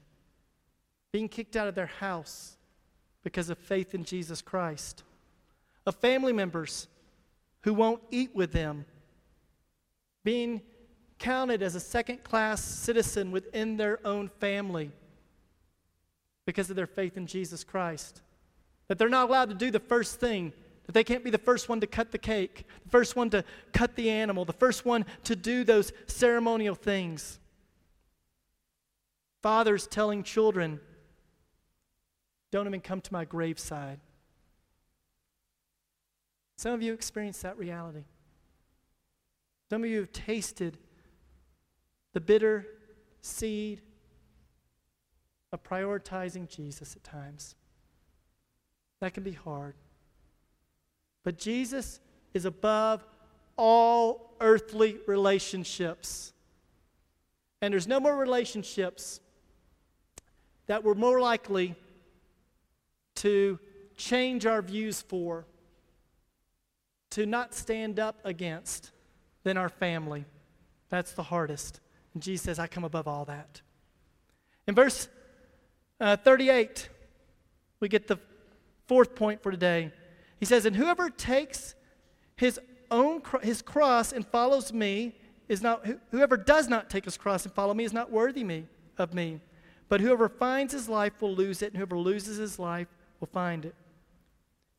being 1.12 1.30
kicked 1.30 1.56
out 1.56 1.68
of 1.68 1.76
their 1.76 1.86
house 1.86 2.58
because 3.24 3.50
of 3.50 3.58
faith 3.58 3.96
in 3.96 4.04
Jesus 4.04 4.41
Christ, 4.41 5.04
of 5.86 5.96
family 5.96 6.34
members 6.34 6.88
who 7.62 7.74
won't 7.74 8.02
eat 8.12 8.36
with 8.36 8.52
them, 8.52 8.86
being 10.24 10.62
counted 11.18 11.63
as 11.63 11.76
a 11.76 11.80
second 11.80 12.24
class 12.24 12.62
citizen 12.63 13.32
within 13.32 13.78
their 13.78 14.06
own 14.06 14.28
family 14.39 14.91
because 16.46 16.70
of 16.70 16.76
their 16.76 16.86
faith 16.86 17.18
in 17.18 17.26
Jesus 17.26 17.63
Christ. 17.63 18.22
That 18.88 19.00
they're 19.00 19.10
not 19.10 19.30
allowed 19.30 19.50
to 19.50 19.56
do 19.56 19.72
the 19.72 19.80
first 19.80 20.20
thing 20.20 20.54
that 20.86 20.93
they 20.93 21.04
can't 21.04 21.24
be 21.24 21.30
the 21.30 21.38
first 21.38 21.69
one 21.69 21.80
to 21.82 21.88
cut 21.88 22.12
the 22.12 22.17
cake, 22.17 22.65
the 22.84 22.89
first 22.89 23.15
one 23.15 23.30
to 23.32 23.43
cut 23.74 23.95
the 23.95 24.10
animal, 24.10 24.45
the 24.45 24.54
first 24.54 24.86
one 24.86 25.06
to 25.24 25.36
do 25.36 25.63
those 25.63 25.91
ceremonial 26.08 26.76
things. 26.76 27.39
Fathers 29.41 29.88
telling 29.88 30.24
children, 30.24 30.80
don't 32.52 32.67
even 32.67 32.82
come 32.82 33.02
to 33.02 33.13
my 33.13 33.26
graveside. 33.26 34.00
Some 36.58 36.74
of 36.74 36.82
you 36.82 36.93
experienced 36.93 37.41
that 37.41 37.58
reality. 37.58 38.06
Some 39.69 39.84
of 39.84 39.89
you 39.89 40.00
have 40.00 40.12
tasted 40.12 40.78
the 42.13 42.21
bitter 42.21 42.65
seed 43.21 43.82
of 45.52 45.63
prioritizing 45.63 46.48
Jesus 46.48 46.95
at 46.95 47.04
times. 47.04 47.56
That 49.02 49.13
can 49.13 49.24
be 49.24 49.34
hard. 49.34 49.76
But 51.25 51.38
Jesus 51.38 51.99
is 52.33 52.45
above 52.45 53.03
all 53.57 54.35
earthly 54.39 54.97
relationships. 55.07 56.31
And 57.61 57.73
there's 57.73 57.88
no 57.88 57.99
more 57.99 58.15
relationships 58.15 59.19
that 60.67 60.83
we're 60.83 60.93
more 60.93 61.19
likely 61.19 61.75
to 63.15 63.59
change 63.97 64.45
our 64.45 64.61
views 64.61 65.01
for, 65.01 65.45
to 67.09 67.25
not 67.25 67.53
stand 67.53 67.99
up 67.99 68.19
against, 68.23 68.91
than 69.43 69.57
our 69.57 69.69
family. 69.69 70.25
That's 70.89 71.13
the 71.13 71.23
hardest. 71.23 71.79
And 72.13 72.21
Jesus 72.21 72.43
says, 72.43 72.59
I 72.59 72.67
come 72.67 72.83
above 72.83 73.07
all 73.07 73.25
that. 73.25 73.61
In 74.67 74.75
verse 74.75 75.07
uh, 75.99 76.17
38, 76.17 76.89
we 77.79 77.88
get 77.88 78.07
the 78.07 78.19
fourth 78.88 79.15
point 79.15 79.41
for 79.41 79.51
today. 79.51 79.91
He 80.39 80.45
says, 80.45 80.65
And 80.65 80.76
whoever 80.76 81.10
takes 81.10 81.76
his 82.36 82.60
own 82.91 83.21
his 83.41 83.62
cross 83.62 84.12
and 84.12 84.26
follows 84.26 84.71
me 84.71 85.15
is 85.48 85.62
not 85.62 85.86
whoever 86.12 86.38
does 86.38 86.67
not 86.67 86.89
take 86.89 87.06
his 87.06 87.17
cross 87.17 87.45
and 87.45 87.54
follow 87.54 87.74
me 87.74 87.84
is 87.84 87.93
not 87.93 88.12
worthy 88.12 88.43
me 88.43 88.65
of 88.98 89.13
me. 89.13 89.39
But 89.88 90.02
whoever 90.02 90.30
finds 90.30 90.74
his 90.74 90.89
life 90.89 91.21
will 91.21 91.36
lose 91.36 91.62
it, 91.62 91.67
and 91.67 91.78
whoever 91.78 91.98
loses 91.98 92.38
his 92.38 92.58
life 92.58 92.88
will 93.19 93.28
find 93.28 93.65
it. 93.65 93.76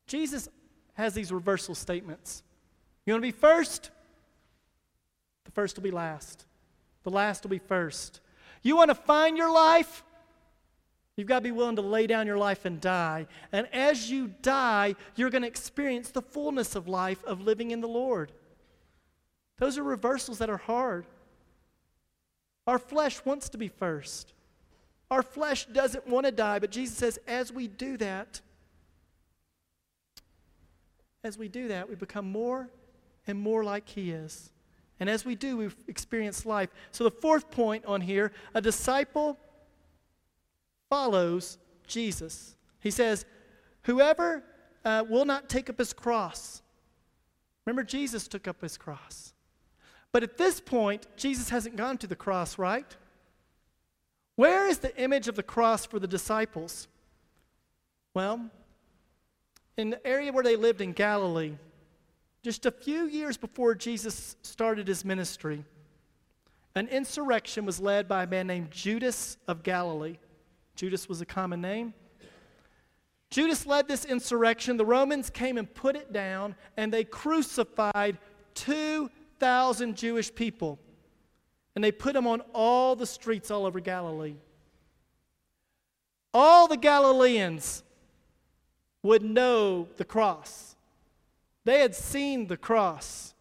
Jesus 0.07 0.49
has 0.95 1.15
these 1.15 1.31
reversal 1.31 1.75
statements. 1.75 2.43
You 3.05 3.13
want 3.13 3.23
to 3.23 3.29
be 3.29 3.39
first? 3.39 3.91
The 5.45 5.53
first 5.53 5.77
will 5.77 5.85
be 5.85 5.91
last. 5.93 6.45
The 7.05 7.11
last 7.11 7.45
will 7.45 7.51
be 7.51 7.59
first. 7.59 8.21
You 8.63 8.77
want 8.77 8.91
to 8.91 8.97
find 8.97 9.37
your 9.37 9.53
life? 9.53 10.03
You've 11.17 11.27
got 11.27 11.39
to 11.39 11.45
be 11.45 11.53
willing 11.53 11.77
to 11.77 11.83
lay 11.83 12.07
down 12.07 12.27
your 12.27 12.37
life 12.37 12.67
and 12.67 12.79
die. 12.79 13.27
And 13.51 13.67
as 13.73 14.11
you 14.11 14.35
die, 14.43 14.95
you're 15.15 15.31
going 15.31 15.43
to 15.43 15.49
experience 15.49 16.11
the 16.11 16.21
fullness 16.21 16.77
of 16.77 16.89
life 16.89 17.25
of 17.25 17.41
living 17.41 17.71
in 17.71 17.81
the 17.81 17.89
Lord. 17.89 18.33
Those 19.59 19.79
are 19.79 19.83
reversals 19.83 20.39
that 20.39 20.51
are 20.51 20.59
hard. 20.59 21.07
Our 22.67 22.79
flesh 22.79 23.25
wants 23.25 23.49
to 23.51 23.59
be 23.59 23.69
first. 23.69 24.35
Our 25.11 25.23
flesh 25.23 25.67
doesn't 25.67 26.07
want 26.07 26.27
to 26.27 26.33
die, 26.33 26.59
but 26.59 26.71
Jesus 26.71 26.99
says, 26.99 27.19
as 27.27 27.51
we 27.51 27.69
do 27.69 27.97
that, 27.97 28.41
as 31.25 31.39
we 31.39 31.49
do 31.49 31.69
that, 31.69 31.89
we 31.89 31.95
become 31.95 32.31
more 32.31 32.69
and 33.27 33.39
more 33.39 33.65
like 33.65 33.89
He 33.89 34.11
is. 34.11 34.51
And 35.01 35.09
as 35.09 35.25
we 35.25 35.35
do, 35.35 35.57
we 35.57 35.71
experience 35.89 36.45
life. 36.45 36.71
So, 36.91 37.05
the 37.05 37.11
fourth 37.11 37.51
point 37.51 37.85
on 37.85 38.01
here 38.01 38.33
a 38.55 38.61
disciple 38.61 39.39
follows 40.89 41.59
Jesus. 41.87 42.57
He 42.81 42.91
says, 42.91 43.25
Whoever 43.83 44.43
uh, 44.85 45.05
will 45.09 45.25
not 45.25 45.49
take 45.49 45.71
up 45.71 45.79
his 45.79 45.93
cross. 45.93 46.63
Remember, 47.65 47.83
Jesus 47.83 48.29
took 48.29 48.47
up 48.47 48.61
his 48.61 48.77
cross. 48.77 49.33
But 50.13 50.23
at 50.23 50.39
this 50.39 50.61
point, 50.61 51.07
Jesus 51.17 51.51
hasn't 51.51 51.77
gone 51.77 51.99
to 51.99 52.07
the 52.07 52.17
cross, 52.17 52.59
right? 52.59 52.97
Where 54.37 54.69
is 54.69 54.79
the 54.79 54.97
image 54.97 55.29
of 55.29 55.35
the 55.35 55.43
cross 55.43 55.85
for 55.85 55.99
the 55.99 56.07
disciples? 56.07 56.89
Well, 58.15 58.49
in 59.77 59.91
the 59.91 60.07
area 60.07 60.33
where 60.33 60.45
they 60.45 60.57
lived 60.57 60.81
in 60.81 60.93
Galilee, 60.93 61.55
just 62.43 62.65
a 62.65 62.71
few 62.71 63.07
years 63.07 63.37
before 63.37 63.75
Jesus 63.75 64.37
started 64.43 64.87
his 64.89 65.05
ministry, 65.05 65.65
an 66.75 66.89
insurrection 66.89 67.67
was 67.67 67.81
led 67.81 68.07
by 68.07 68.23
a 68.23 68.27
man 68.27 68.47
named 68.47 68.71
Judas 68.71 69.37
of 69.49 69.63
Galilee. 69.63 70.19
Judas 70.77 71.09
was 71.09 71.21
a 71.21 71.27
common 71.27 71.61
name. 71.61 71.95
Judas 73.31 73.67
led 73.67 73.89
this 73.89 74.05
insurrection. 74.05 74.77
The 74.77 74.85
Romans 74.85 75.31
came 75.31 75.59
and 75.59 75.73
put 75.73 75.97
it 75.97 76.13
down, 76.13 76.55
and 76.77 76.93
they 76.93 77.03
crucified 77.03 78.19
2,000 78.55 79.97
Jewish 79.97 80.33
people. 80.35 80.79
And 81.75 81.83
they 81.83 81.93
put 81.93 82.15
them 82.15 82.27
on 82.27 82.43
all 82.55 82.95
the 82.95 83.07
streets 83.07 83.51
all 83.51 83.67
over 83.67 83.81
Galilee. 83.81 84.37
All 86.33 86.69
the 86.69 86.77
Galileans 86.77 87.83
would 89.03 89.23
know 89.23 89.89
the 89.97 90.05
cross. 90.05 90.77
They 91.65 91.81
had 91.81 91.95
seen 91.95 92.47
the 92.47 92.57
cross. 92.57 93.35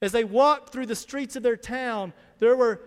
As 0.00 0.12
they 0.12 0.24
walked 0.24 0.70
through 0.70 0.86
the 0.86 0.94
streets 0.94 1.36
of 1.36 1.42
their 1.42 1.56
town, 1.56 2.12
there 2.38 2.56
were 2.56 2.80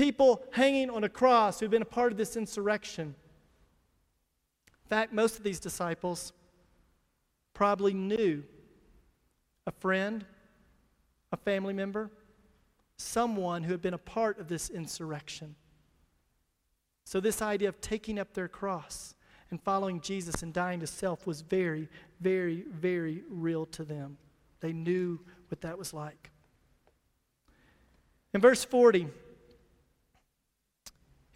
people 0.00 0.42
hanging 0.52 0.88
on 0.88 1.04
a 1.04 1.08
cross 1.10 1.60
who've 1.60 1.70
been 1.70 1.82
a 1.82 1.84
part 1.84 2.10
of 2.10 2.16
this 2.16 2.34
insurrection. 2.34 3.14
In 4.68 4.88
fact, 4.88 5.12
most 5.12 5.36
of 5.36 5.44
these 5.44 5.60
disciples 5.60 6.32
probably 7.52 7.92
knew 7.92 8.42
a 9.66 9.72
friend, 9.72 10.24
a 11.32 11.36
family 11.36 11.74
member, 11.74 12.10
someone 12.96 13.62
who 13.62 13.72
had 13.72 13.82
been 13.82 13.92
a 13.92 13.98
part 13.98 14.38
of 14.40 14.48
this 14.48 14.70
insurrection. 14.70 15.54
So, 17.04 17.20
this 17.20 17.42
idea 17.42 17.68
of 17.68 17.82
taking 17.82 18.18
up 18.18 18.32
their 18.32 18.48
cross 18.48 19.14
and 19.50 19.60
following 19.62 20.00
Jesus 20.00 20.42
and 20.42 20.54
dying 20.54 20.80
to 20.80 20.86
self 20.86 21.26
was 21.26 21.42
very, 21.42 21.90
very, 22.20 22.64
very 22.70 23.22
real 23.28 23.66
to 23.66 23.84
them. 23.84 24.16
They 24.60 24.72
knew 24.72 25.20
what 25.48 25.60
that 25.60 25.76
was 25.76 25.92
like. 25.92 26.30
In 28.32 28.40
verse 28.40 28.64
40, 28.64 29.08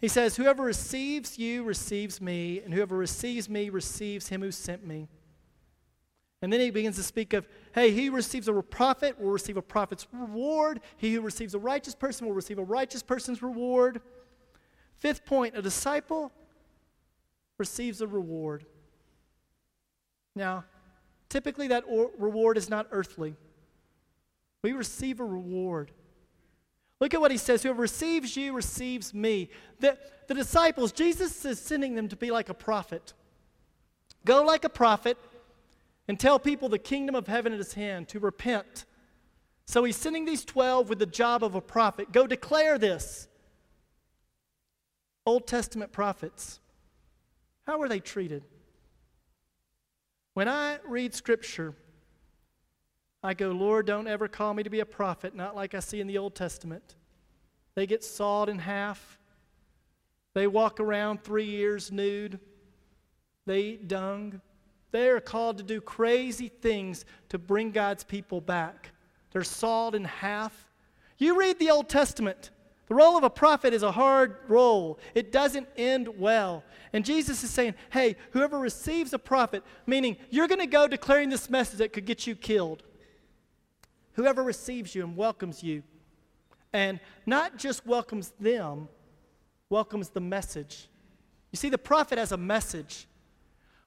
he 0.05 0.09
says, 0.09 0.35
Whoever 0.35 0.61
receives 0.61 1.39
you 1.39 1.63
receives 1.63 2.21
me, 2.21 2.61
and 2.63 2.71
whoever 2.71 2.95
receives 2.95 3.49
me 3.49 3.71
receives 3.71 4.27
him 4.27 4.41
who 4.41 4.51
sent 4.51 4.85
me. 4.85 5.07
And 6.43 6.53
then 6.53 6.59
he 6.59 6.69
begins 6.69 6.95
to 6.97 7.01
speak 7.01 7.33
of, 7.33 7.47
hey, 7.73 7.89
he 7.89 8.05
who 8.05 8.11
receives 8.11 8.47
a 8.47 8.53
prophet 8.53 9.19
will 9.19 9.31
receive 9.31 9.57
a 9.57 9.63
prophet's 9.63 10.05
reward. 10.13 10.81
He 10.97 11.15
who 11.15 11.21
receives 11.21 11.55
a 11.55 11.57
righteous 11.57 11.95
person 11.95 12.27
will 12.27 12.35
receive 12.35 12.59
a 12.59 12.63
righteous 12.63 13.01
person's 13.01 13.41
reward. 13.41 13.99
Fifth 14.95 15.25
point 15.25 15.57
a 15.57 15.61
disciple 15.63 16.31
receives 17.57 17.99
a 17.99 18.05
reward. 18.05 18.63
Now, 20.35 20.65
typically 21.29 21.69
that 21.69 21.83
reward 22.19 22.59
is 22.59 22.69
not 22.69 22.85
earthly. 22.91 23.33
We 24.61 24.73
receive 24.73 25.19
a 25.19 25.25
reward. 25.25 25.89
Look 26.99 27.13
at 27.13 27.21
what 27.21 27.31
he 27.31 27.37
says 27.37 27.63
whoever 27.63 27.81
receives 27.81 28.37
you 28.37 28.53
receives 28.53 29.13
me. 29.13 29.49
The, 29.79 29.97
the 30.27 30.33
disciples, 30.33 30.91
Jesus 30.91 31.43
is 31.45 31.59
sending 31.59 31.95
them 31.95 32.07
to 32.07 32.15
be 32.15 32.31
like 32.31 32.49
a 32.49 32.53
prophet. 32.53 33.13
Go 34.23 34.43
like 34.43 34.63
a 34.63 34.69
prophet 34.69 35.17
and 36.07 36.19
tell 36.19 36.39
people 36.39 36.69
the 36.69 36.79
kingdom 36.79 37.15
of 37.15 37.27
heaven 37.27 37.53
is 37.53 37.73
hand, 37.73 38.07
to 38.09 38.19
repent. 38.19 38.85
So 39.65 39.83
he's 39.83 39.97
sending 39.97 40.25
these 40.25 40.45
12 40.45 40.89
with 40.89 40.99
the 40.99 41.05
job 41.05 41.43
of 41.43 41.55
a 41.55 41.61
prophet. 41.61 42.11
Go 42.11 42.27
declare 42.27 42.77
this. 42.77 43.27
Old 45.25 45.47
Testament 45.47 45.91
prophets, 45.91 46.59
how 47.65 47.79
were 47.79 47.89
they 47.89 47.99
treated? 47.99 48.43
When 50.35 50.47
I 50.47 50.77
read 50.87 51.15
scripture, 51.15 51.73
I 53.25 53.33
go, 53.33 53.49
Lord, 53.49 53.87
don't 53.87 54.07
ever 54.07 54.27
call 54.27 54.53
me 54.53 54.61
to 54.61 54.69
be 54.69 54.81
a 54.81 54.85
prophet, 54.85 55.33
not 55.33 55.55
like 55.55 55.73
I 55.73 55.79
see 55.79 55.99
in 55.99 56.05
the 56.05 56.19
Old 56.19 56.35
Testament. 56.35 56.95
They 57.73 57.87
get 57.87 58.03
sawed 58.03 58.49
in 58.49 58.59
half. 58.59 59.17
They 60.35 60.45
walk 60.45 60.79
around 60.79 61.23
three 61.23 61.45
years 61.45 61.91
nude. 61.91 62.39
They 63.47 63.61
eat 63.61 63.87
dung. 63.87 64.41
They 64.91 65.09
are 65.09 65.19
called 65.19 65.57
to 65.57 65.63
do 65.63 65.81
crazy 65.81 66.49
things 66.49 67.03
to 67.29 67.39
bring 67.39 67.71
God's 67.71 68.03
people 68.03 68.41
back. 68.41 68.91
They're 69.31 69.43
sawed 69.43 69.95
in 69.95 70.05
half. 70.05 70.71
You 71.17 71.37
read 71.37 71.57
the 71.57 71.71
Old 71.71 71.89
Testament. 71.89 72.51
The 72.87 72.95
role 72.95 73.17
of 73.17 73.23
a 73.23 73.29
prophet 73.31 73.73
is 73.73 73.81
a 73.81 73.91
hard 73.91 74.37
role. 74.47 74.99
It 75.15 75.31
doesn't 75.31 75.67
end 75.75 76.19
well. 76.19 76.63
And 76.93 77.03
Jesus 77.03 77.43
is 77.43 77.49
saying, 77.49 77.73
hey, 77.89 78.17
whoever 78.31 78.59
receives 78.59 79.13
a 79.13 79.19
prophet, 79.19 79.63
meaning 79.87 80.15
you're 80.29 80.47
going 80.47 80.59
to 80.59 80.67
go 80.67 80.87
declaring 80.87 81.29
this 81.29 81.49
message 81.49 81.79
that 81.79 81.91
could 81.91 82.05
get 82.05 82.27
you 82.27 82.35
killed. 82.35 82.83
Whoever 84.15 84.43
receives 84.43 84.95
you 84.95 85.03
and 85.03 85.15
welcomes 85.15 85.63
you, 85.63 85.83
and 86.73 86.99
not 87.25 87.57
just 87.57 87.85
welcomes 87.85 88.33
them, 88.39 88.89
welcomes 89.69 90.09
the 90.09 90.21
message. 90.21 90.87
You 91.51 91.57
see, 91.57 91.69
the 91.69 91.77
prophet 91.77 92.17
has 92.17 92.31
a 92.31 92.37
message. 92.37 93.07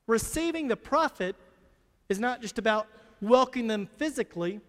Receiving 0.06 0.68
the 0.68 0.76
prophet 0.76 1.36
is 2.08 2.18
not 2.18 2.40
just 2.40 2.58
about 2.58 2.86
welcoming 3.20 3.66
them 3.66 3.88
physically, 3.96 4.60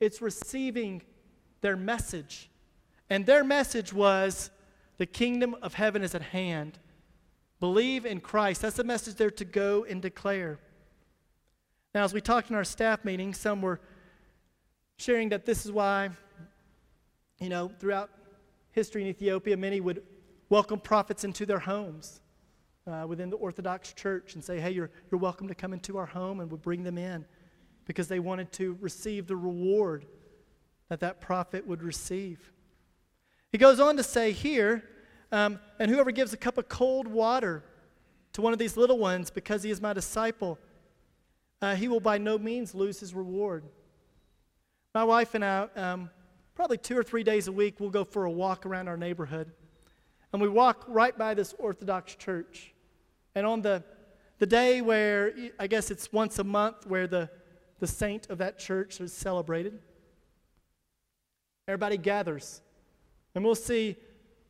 it's 0.00 0.20
receiving 0.20 1.02
their 1.60 1.76
message. 1.76 2.50
And 3.10 3.26
their 3.26 3.44
message 3.44 3.92
was 3.92 4.50
the 4.98 5.06
kingdom 5.06 5.56
of 5.62 5.74
heaven 5.74 6.02
is 6.02 6.14
at 6.14 6.22
hand. 6.22 6.78
Believe 7.60 8.04
in 8.04 8.20
Christ. 8.20 8.62
That's 8.62 8.76
the 8.76 8.84
message 8.84 9.14
they're 9.14 9.30
to 9.30 9.44
go 9.44 9.84
and 9.84 10.02
declare. 10.02 10.58
Now, 11.94 12.04
as 12.04 12.12
we 12.12 12.20
talked 12.20 12.50
in 12.50 12.56
our 12.56 12.64
staff 12.64 13.04
meeting, 13.04 13.32
some 13.32 13.62
were 13.62 13.80
sharing 14.96 15.28
that 15.30 15.44
this 15.44 15.64
is 15.64 15.72
why, 15.72 16.10
you 17.40 17.48
know, 17.48 17.70
throughout 17.78 18.10
history 18.72 19.02
in 19.02 19.08
Ethiopia, 19.08 19.56
many 19.56 19.80
would 19.80 20.02
welcome 20.48 20.78
prophets 20.78 21.24
into 21.24 21.46
their 21.46 21.58
homes 21.58 22.20
uh, 22.86 23.04
within 23.06 23.30
the 23.30 23.36
Orthodox 23.36 23.92
Church 23.92 24.34
and 24.34 24.44
say, 24.44 24.60
hey, 24.60 24.70
you're, 24.70 24.90
you're 25.10 25.20
welcome 25.20 25.48
to 25.48 25.54
come 25.54 25.72
into 25.72 25.96
our 25.96 26.06
home, 26.06 26.40
and 26.40 26.50
would 26.50 26.62
bring 26.62 26.82
them 26.82 26.98
in 26.98 27.24
because 27.86 28.08
they 28.08 28.18
wanted 28.18 28.50
to 28.52 28.76
receive 28.80 29.26
the 29.26 29.36
reward 29.36 30.06
that 30.88 31.00
that 31.00 31.20
prophet 31.20 31.66
would 31.66 31.82
receive. 31.82 32.52
He 33.50 33.58
goes 33.58 33.80
on 33.80 33.96
to 33.96 34.02
say 34.02 34.32
here, 34.32 34.82
um, 35.32 35.58
and 35.78 35.90
whoever 35.90 36.10
gives 36.10 36.32
a 36.32 36.36
cup 36.36 36.58
of 36.58 36.68
cold 36.68 37.08
water 37.08 37.62
to 38.32 38.42
one 38.42 38.52
of 38.52 38.58
these 38.58 38.76
little 38.76 38.98
ones 38.98 39.30
because 39.30 39.62
he 39.62 39.70
is 39.70 39.80
my 39.80 39.92
disciple, 39.92 40.58
uh, 41.62 41.74
he 41.74 41.88
will 41.88 42.00
by 42.00 42.18
no 42.18 42.36
means 42.36 42.74
lose 42.74 43.00
his 43.00 43.14
reward. 43.14 43.64
My 44.94 45.02
wife 45.02 45.34
and 45.34 45.44
I, 45.44 45.66
um, 45.74 46.08
probably 46.54 46.78
two 46.78 46.96
or 46.96 47.02
three 47.02 47.24
days 47.24 47.48
a 47.48 47.52
week, 47.52 47.80
we'll 47.80 47.90
go 47.90 48.04
for 48.04 48.26
a 48.26 48.30
walk 48.30 48.64
around 48.64 48.86
our 48.86 48.96
neighborhood. 48.96 49.50
And 50.32 50.40
we 50.40 50.48
walk 50.48 50.84
right 50.86 51.18
by 51.18 51.34
this 51.34 51.52
Orthodox 51.58 52.14
church. 52.14 52.72
And 53.34 53.44
on 53.44 53.60
the, 53.60 53.82
the 54.38 54.46
day 54.46 54.82
where, 54.82 55.34
I 55.58 55.66
guess 55.66 55.90
it's 55.90 56.12
once 56.12 56.38
a 56.38 56.44
month, 56.44 56.86
where 56.86 57.08
the, 57.08 57.28
the 57.80 57.88
saint 57.88 58.30
of 58.30 58.38
that 58.38 58.60
church 58.60 59.00
is 59.00 59.12
celebrated, 59.12 59.80
everybody 61.66 61.96
gathers. 61.96 62.62
And 63.34 63.44
we'll 63.44 63.56
see 63.56 63.96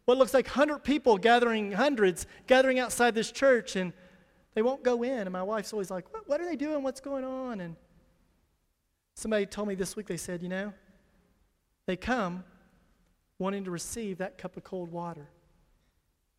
what 0.05 0.19
looks 0.19 0.35
like 0.35 0.47
100 0.47 0.81
people 0.81 1.17
gathering, 1.17 1.73
hundreds 1.73 2.27
gathering 2.47 2.79
outside 2.79 3.15
this 3.15 3.33
church. 3.33 3.77
And 3.77 3.95
they 4.53 4.61
won't 4.61 4.85
go 4.85 5.05
in. 5.05 5.21
And 5.21 5.33
my 5.33 5.43
wife's 5.43 5.73
always 5.73 5.91
like, 5.91 6.13
what, 6.13 6.29
what 6.29 6.39
are 6.43 6.45
they 6.45 6.57
doing? 6.57 6.83
What's 6.83 7.01
going 7.01 7.25
on? 7.25 7.63
And 7.63 7.77
somebody 9.15 9.47
told 9.47 9.69
me 9.69 9.75
this 9.75 9.97
week, 9.97 10.07
they 10.07 10.17
said, 10.17 10.43
you 10.43 10.49
know, 10.49 10.73
they 11.87 11.97
come 11.97 12.45
wanting 13.39 13.65
to 13.65 13.71
receive 13.71 14.19
that 14.19 14.39
cup 14.39 14.57
of 14.57 14.65
cold 14.65 14.91
water. 14.91 15.29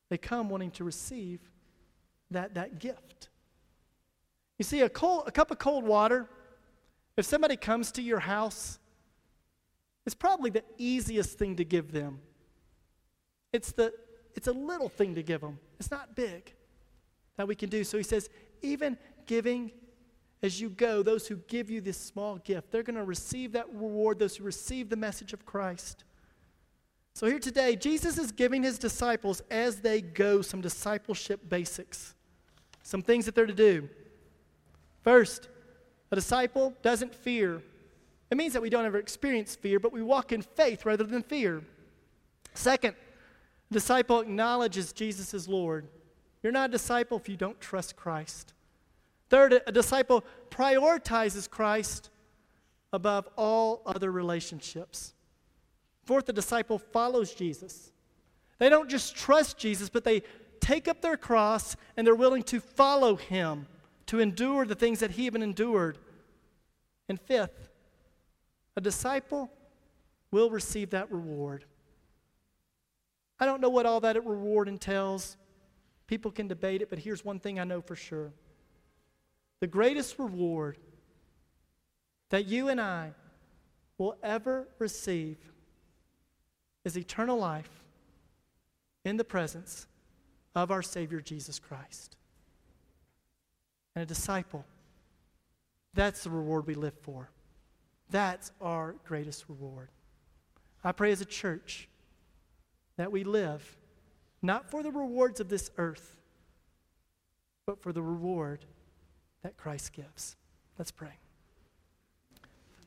They 0.09 0.17
come 0.17 0.49
wanting 0.49 0.71
to 0.71 0.83
receive 0.83 1.39
that, 2.31 2.53
that 2.55 2.79
gift. 2.79 3.29
You 4.57 4.63
see, 4.63 4.81
a, 4.81 4.89
cold, 4.89 5.23
a 5.27 5.31
cup 5.31 5.51
of 5.51 5.59
cold 5.59 5.83
water, 5.83 6.29
if 7.17 7.25
somebody 7.25 7.55
comes 7.55 7.91
to 7.93 8.01
your 8.01 8.19
house, 8.19 8.79
it's 10.05 10.15
probably 10.15 10.49
the 10.49 10.63
easiest 10.77 11.37
thing 11.37 11.55
to 11.57 11.65
give 11.65 11.91
them. 11.91 12.19
It's, 13.51 13.71
the, 13.71 13.93
it's 14.35 14.47
a 14.47 14.53
little 14.53 14.89
thing 14.89 15.15
to 15.15 15.23
give 15.23 15.41
them, 15.41 15.59
it's 15.79 15.91
not 15.91 16.15
big 16.15 16.53
that 17.37 17.47
we 17.47 17.55
can 17.55 17.69
do. 17.69 17.83
So 17.83 17.97
he 17.97 18.03
says, 18.03 18.29
even 18.61 18.97
giving 19.25 19.71
as 20.45 20.61
you 20.61 20.69
go, 20.69 21.01
those 21.01 21.27
who 21.27 21.37
give 21.47 21.69
you 21.69 21.81
this 21.81 21.97
small 21.97 22.37
gift, 22.37 22.71
they're 22.71 22.83
going 22.83 22.95
to 22.95 23.03
receive 23.03 23.53
that 23.53 23.67
reward, 23.73 24.19
those 24.19 24.37
who 24.37 24.43
receive 24.43 24.89
the 24.89 24.95
message 24.95 25.33
of 25.33 25.45
Christ. 25.45 26.03
So 27.13 27.25
here 27.25 27.39
today, 27.39 27.75
Jesus 27.75 28.17
is 28.17 28.31
giving 28.31 28.61
his 28.61 28.77
disciples 28.77 29.41
as 29.49 29.81
they 29.81 30.01
go 30.01 30.41
some 30.41 30.61
discipleship 30.61 31.49
basics, 31.49 32.13
some 32.83 33.01
things 33.01 33.25
that 33.25 33.33
they're 33.33 33.45
to 33.45 33.53
do. 33.53 33.89
First, 35.01 35.49
a 36.11 36.15
disciple 36.15 36.73
doesn't 36.81 37.15
fear. 37.15 37.61
It 38.29 38.37
means 38.37 38.53
that 38.53 38.61
we 38.61 38.69
don't 38.69 38.85
ever 38.85 38.99
experience 38.99 39.55
fear, 39.55 39.79
but 39.79 39.91
we 39.91 40.01
walk 40.01 40.31
in 40.31 40.41
faith 40.41 40.85
rather 40.85 41.03
than 41.05 41.23
fear. 41.23 41.63
Second, 42.53 42.95
a 43.71 43.73
disciple 43.73 44.19
acknowledges 44.19 44.93
Jesus 44.93 45.33
as 45.33 45.47
Lord. 45.47 45.87
You're 46.43 46.53
not 46.53 46.69
a 46.69 46.71
disciple 46.73 47.17
if 47.17 47.27
you 47.27 47.37
don't 47.37 47.59
trust 47.59 47.95
Christ. 47.95 48.53
Third, 49.29 49.61
a 49.65 49.71
disciple 49.71 50.23
prioritizes 50.49 51.49
Christ 51.49 52.09
above 52.93 53.27
all 53.35 53.81
other 53.85 54.11
relationships. 54.11 55.13
Fourth, 56.05 56.29
a 56.29 56.33
disciple 56.33 56.77
follows 56.77 57.33
Jesus. 57.33 57.91
They 58.59 58.69
don't 58.69 58.89
just 58.89 59.15
trust 59.15 59.57
Jesus, 59.57 59.89
but 59.89 60.03
they 60.03 60.21
take 60.59 60.87
up 60.87 61.01
their 61.01 61.17
cross 61.17 61.75
and 61.97 62.05
they're 62.05 62.15
willing 62.15 62.43
to 62.43 62.59
follow 62.59 63.15
him, 63.15 63.67
to 64.07 64.19
endure 64.19 64.65
the 64.65 64.75
things 64.75 64.99
that 64.99 65.11
he 65.11 65.25
even 65.25 65.41
endured. 65.41 65.97
And 67.09 67.19
fifth, 67.19 67.69
a 68.75 68.81
disciple 68.81 69.51
will 70.31 70.49
receive 70.49 70.91
that 70.91 71.11
reward. 71.11 71.65
I 73.39 73.45
don't 73.45 73.61
know 73.61 73.69
what 73.69 73.85
all 73.85 73.99
that 74.01 74.15
reward 74.25 74.67
entails. 74.67 75.37
People 76.07 76.31
can 76.31 76.47
debate 76.47 76.81
it, 76.81 76.89
but 76.89 76.99
here's 76.99 77.25
one 77.25 77.39
thing 77.39 77.59
I 77.59 77.63
know 77.63 77.81
for 77.81 77.95
sure 77.95 78.31
the 79.59 79.67
greatest 79.67 80.19
reward 80.19 80.77
that 82.29 82.45
you 82.45 82.67
and 82.69 82.81
I 82.81 83.13
will 83.97 84.17
ever 84.21 84.67
receive 84.79 85.37
is 86.83 86.97
eternal 86.97 87.37
life 87.37 87.83
in 89.03 89.17
the 89.17 89.23
presence 89.23 89.87
of 90.53 90.71
our 90.71 90.81
Savior 90.81 91.21
Jesus 91.21 91.59
Christ. 91.59 92.17
And 93.95 94.03
a 94.03 94.05
disciple, 94.05 94.65
that's 95.93 96.23
the 96.23 96.29
reward 96.29 96.67
we 96.67 96.73
live 96.73 96.97
for. 97.01 97.29
That's 98.09 98.51
our 98.61 98.95
greatest 99.05 99.45
reward. 99.47 99.89
I 100.83 100.91
pray 100.91 101.11
as 101.11 101.21
a 101.21 101.25
church 101.25 101.87
that 102.97 103.11
we 103.11 103.23
live 103.23 103.77
not 104.41 104.69
for 104.69 104.83
the 104.83 104.91
rewards 104.91 105.39
of 105.39 105.49
this 105.49 105.71
earth, 105.77 106.15
but 107.65 107.81
for 107.81 107.91
the 107.91 108.03
reward 108.03 108.65
that 109.45 109.57
Christ 109.57 109.93
gives. 109.93 110.35
Let's 110.79 110.89
pray. 110.89 111.13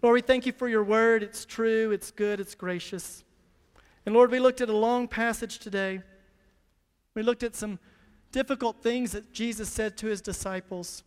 Lord, 0.02 0.14
we 0.14 0.20
thank 0.22 0.44
you 0.44 0.50
for 0.50 0.68
your 0.68 0.82
word. 0.82 1.22
It's 1.22 1.44
true, 1.44 1.92
it's 1.92 2.10
good, 2.10 2.40
it's 2.40 2.56
gracious. 2.56 3.22
And 4.04 4.12
Lord, 4.12 4.32
we 4.32 4.40
looked 4.40 4.60
at 4.60 4.68
a 4.68 4.76
long 4.76 5.06
passage 5.06 5.60
today. 5.60 6.02
We 7.14 7.22
looked 7.22 7.44
at 7.44 7.54
some 7.54 7.78
difficult 8.32 8.82
things 8.82 9.12
that 9.12 9.32
Jesus 9.32 9.68
said 9.68 9.96
to 9.98 10.08
his 10.08 10.20
disciples. 10.20 11.04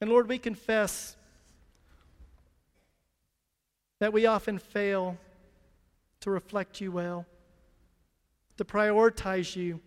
And 0.00 0.10
Lord, 0.10 0.28
we 0.28 0.38
confess 0.38 1.16
that 4.00 4.12
we 4.12 4.26
often 4.26 4.58
fail 4.58 5.16
to 6.18 6.30
reflect 6.30 6.80
you 6.80 6.90
well 6.90 7.26
to 8.56 8.64
prioritize 8.64 9.54
you. 9.54 9.78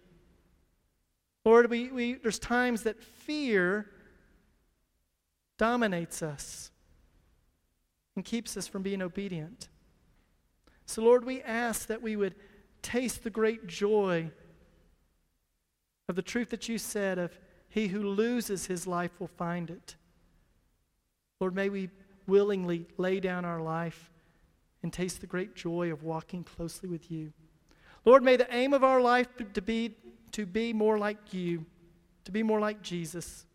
Lord, 1.44 1.70
we, 1.70 1.90
we, 1.90 2.14
there's 2.14 2.40
times 2.40 2.84
that 2.84 3.04
fear 3.04 3.90
dominates 5.58 6.22
us 6.22 6.72
and 8.16 8.24
keeps 8.24 8.58
us 8.58 8.68
from 8.68 8.82
being 8.82 9.02
obedient. 9.02 9.68
So, 10.86 11.02
Lord, 11.02 11.26
we 11.26 11.42
ask 11.42 11.88
that 11.88 12.02
we 12.02 12.16
would 12.16 12.36
taste 12.82 13.24
the 13.24 13.30
great 13.30 13.68
joy 13.68 14.32
of 16.08 16.16
the 16.16 16.22
truth 16.22 16.50
that 16.52 16.70
you 16.70 16.78
said 16.78 17.18
of 17.18 17.40
he 17.68 17.88
who 17.88 18.04
loses 18.04 18.68
his 18.68 18.86
life 18.86 19.20
will 19.20 19.28
find 19.28 19.70
it. 19.70 19.96
Lord, 21.40 21.56
may 21.56 21.70
we 21.70 21.90
willingly 22.28 22.88
lay 22.98 23.20
down 23.20 23.44
our 23.44 23.62
life 23.62 24.12
and 24.84 24.94
taste 24.94 25.22
the 25.22 25.28
great 25.28 25.56
joy 25.56 25.92
of 25.92 26.04
walking 26.04 26.44
closely 26.44 26.88
with 26.88 27.10
you. 27.10 27.34
Lord, 28.06 28.24
may 28.24 28.38
the 28.38 28.54
aim 28.54 28.74
of 28.74 28.84
our 28.84 29.02
life 29.02 29.28
to 29.54 29.62
be 29.62 29.96
to 30.32 30.46
be 30.46 30.74
more 30.74 30.98
like 30.98 31.34
you, 31.34 31.66
to 32.26 32.32
be 32.32 32.44
more 32.44 32.60
like 32.60 32.82
Jesus. 32.82 33.46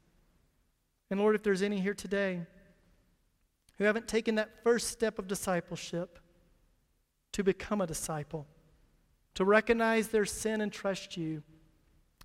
And 1.11 1.19
Lord, 1.19 1.35
if 1.35 1.43
there's 1.43 1.63
any 1.63 1.81
here 1.81 1.95
today 1.95 2.43
who 3.79 3.85
haven't 3.85 4.07
taken 4.07 4.37
that 4.37 4.63
first 4.63 4.89
step 4.89 5.19
of 5.19 5.27
discipleship 5.27 6.19
to 7.33 7.43
become 7.43 7.81
a 7.81 7.87
disciple, 7.87 8.47
to 9.35 9.45
recognize 9.45 10.09
their 10.09 10.25
sin 10.25 10.61
and 10.61 10.73
trust 10.73 11.17
you, 11.17 11.43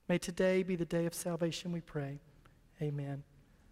may 0.08 0.18
today 0.18 0.64
be 0.64 0.76
the 0.76 0.86
day 0.86 1.06
of 1.06 1.14
salvation, 1.14 1.72
we 1.72 1.82
pray. 1.82 2.20
Amen. 2.82 3.24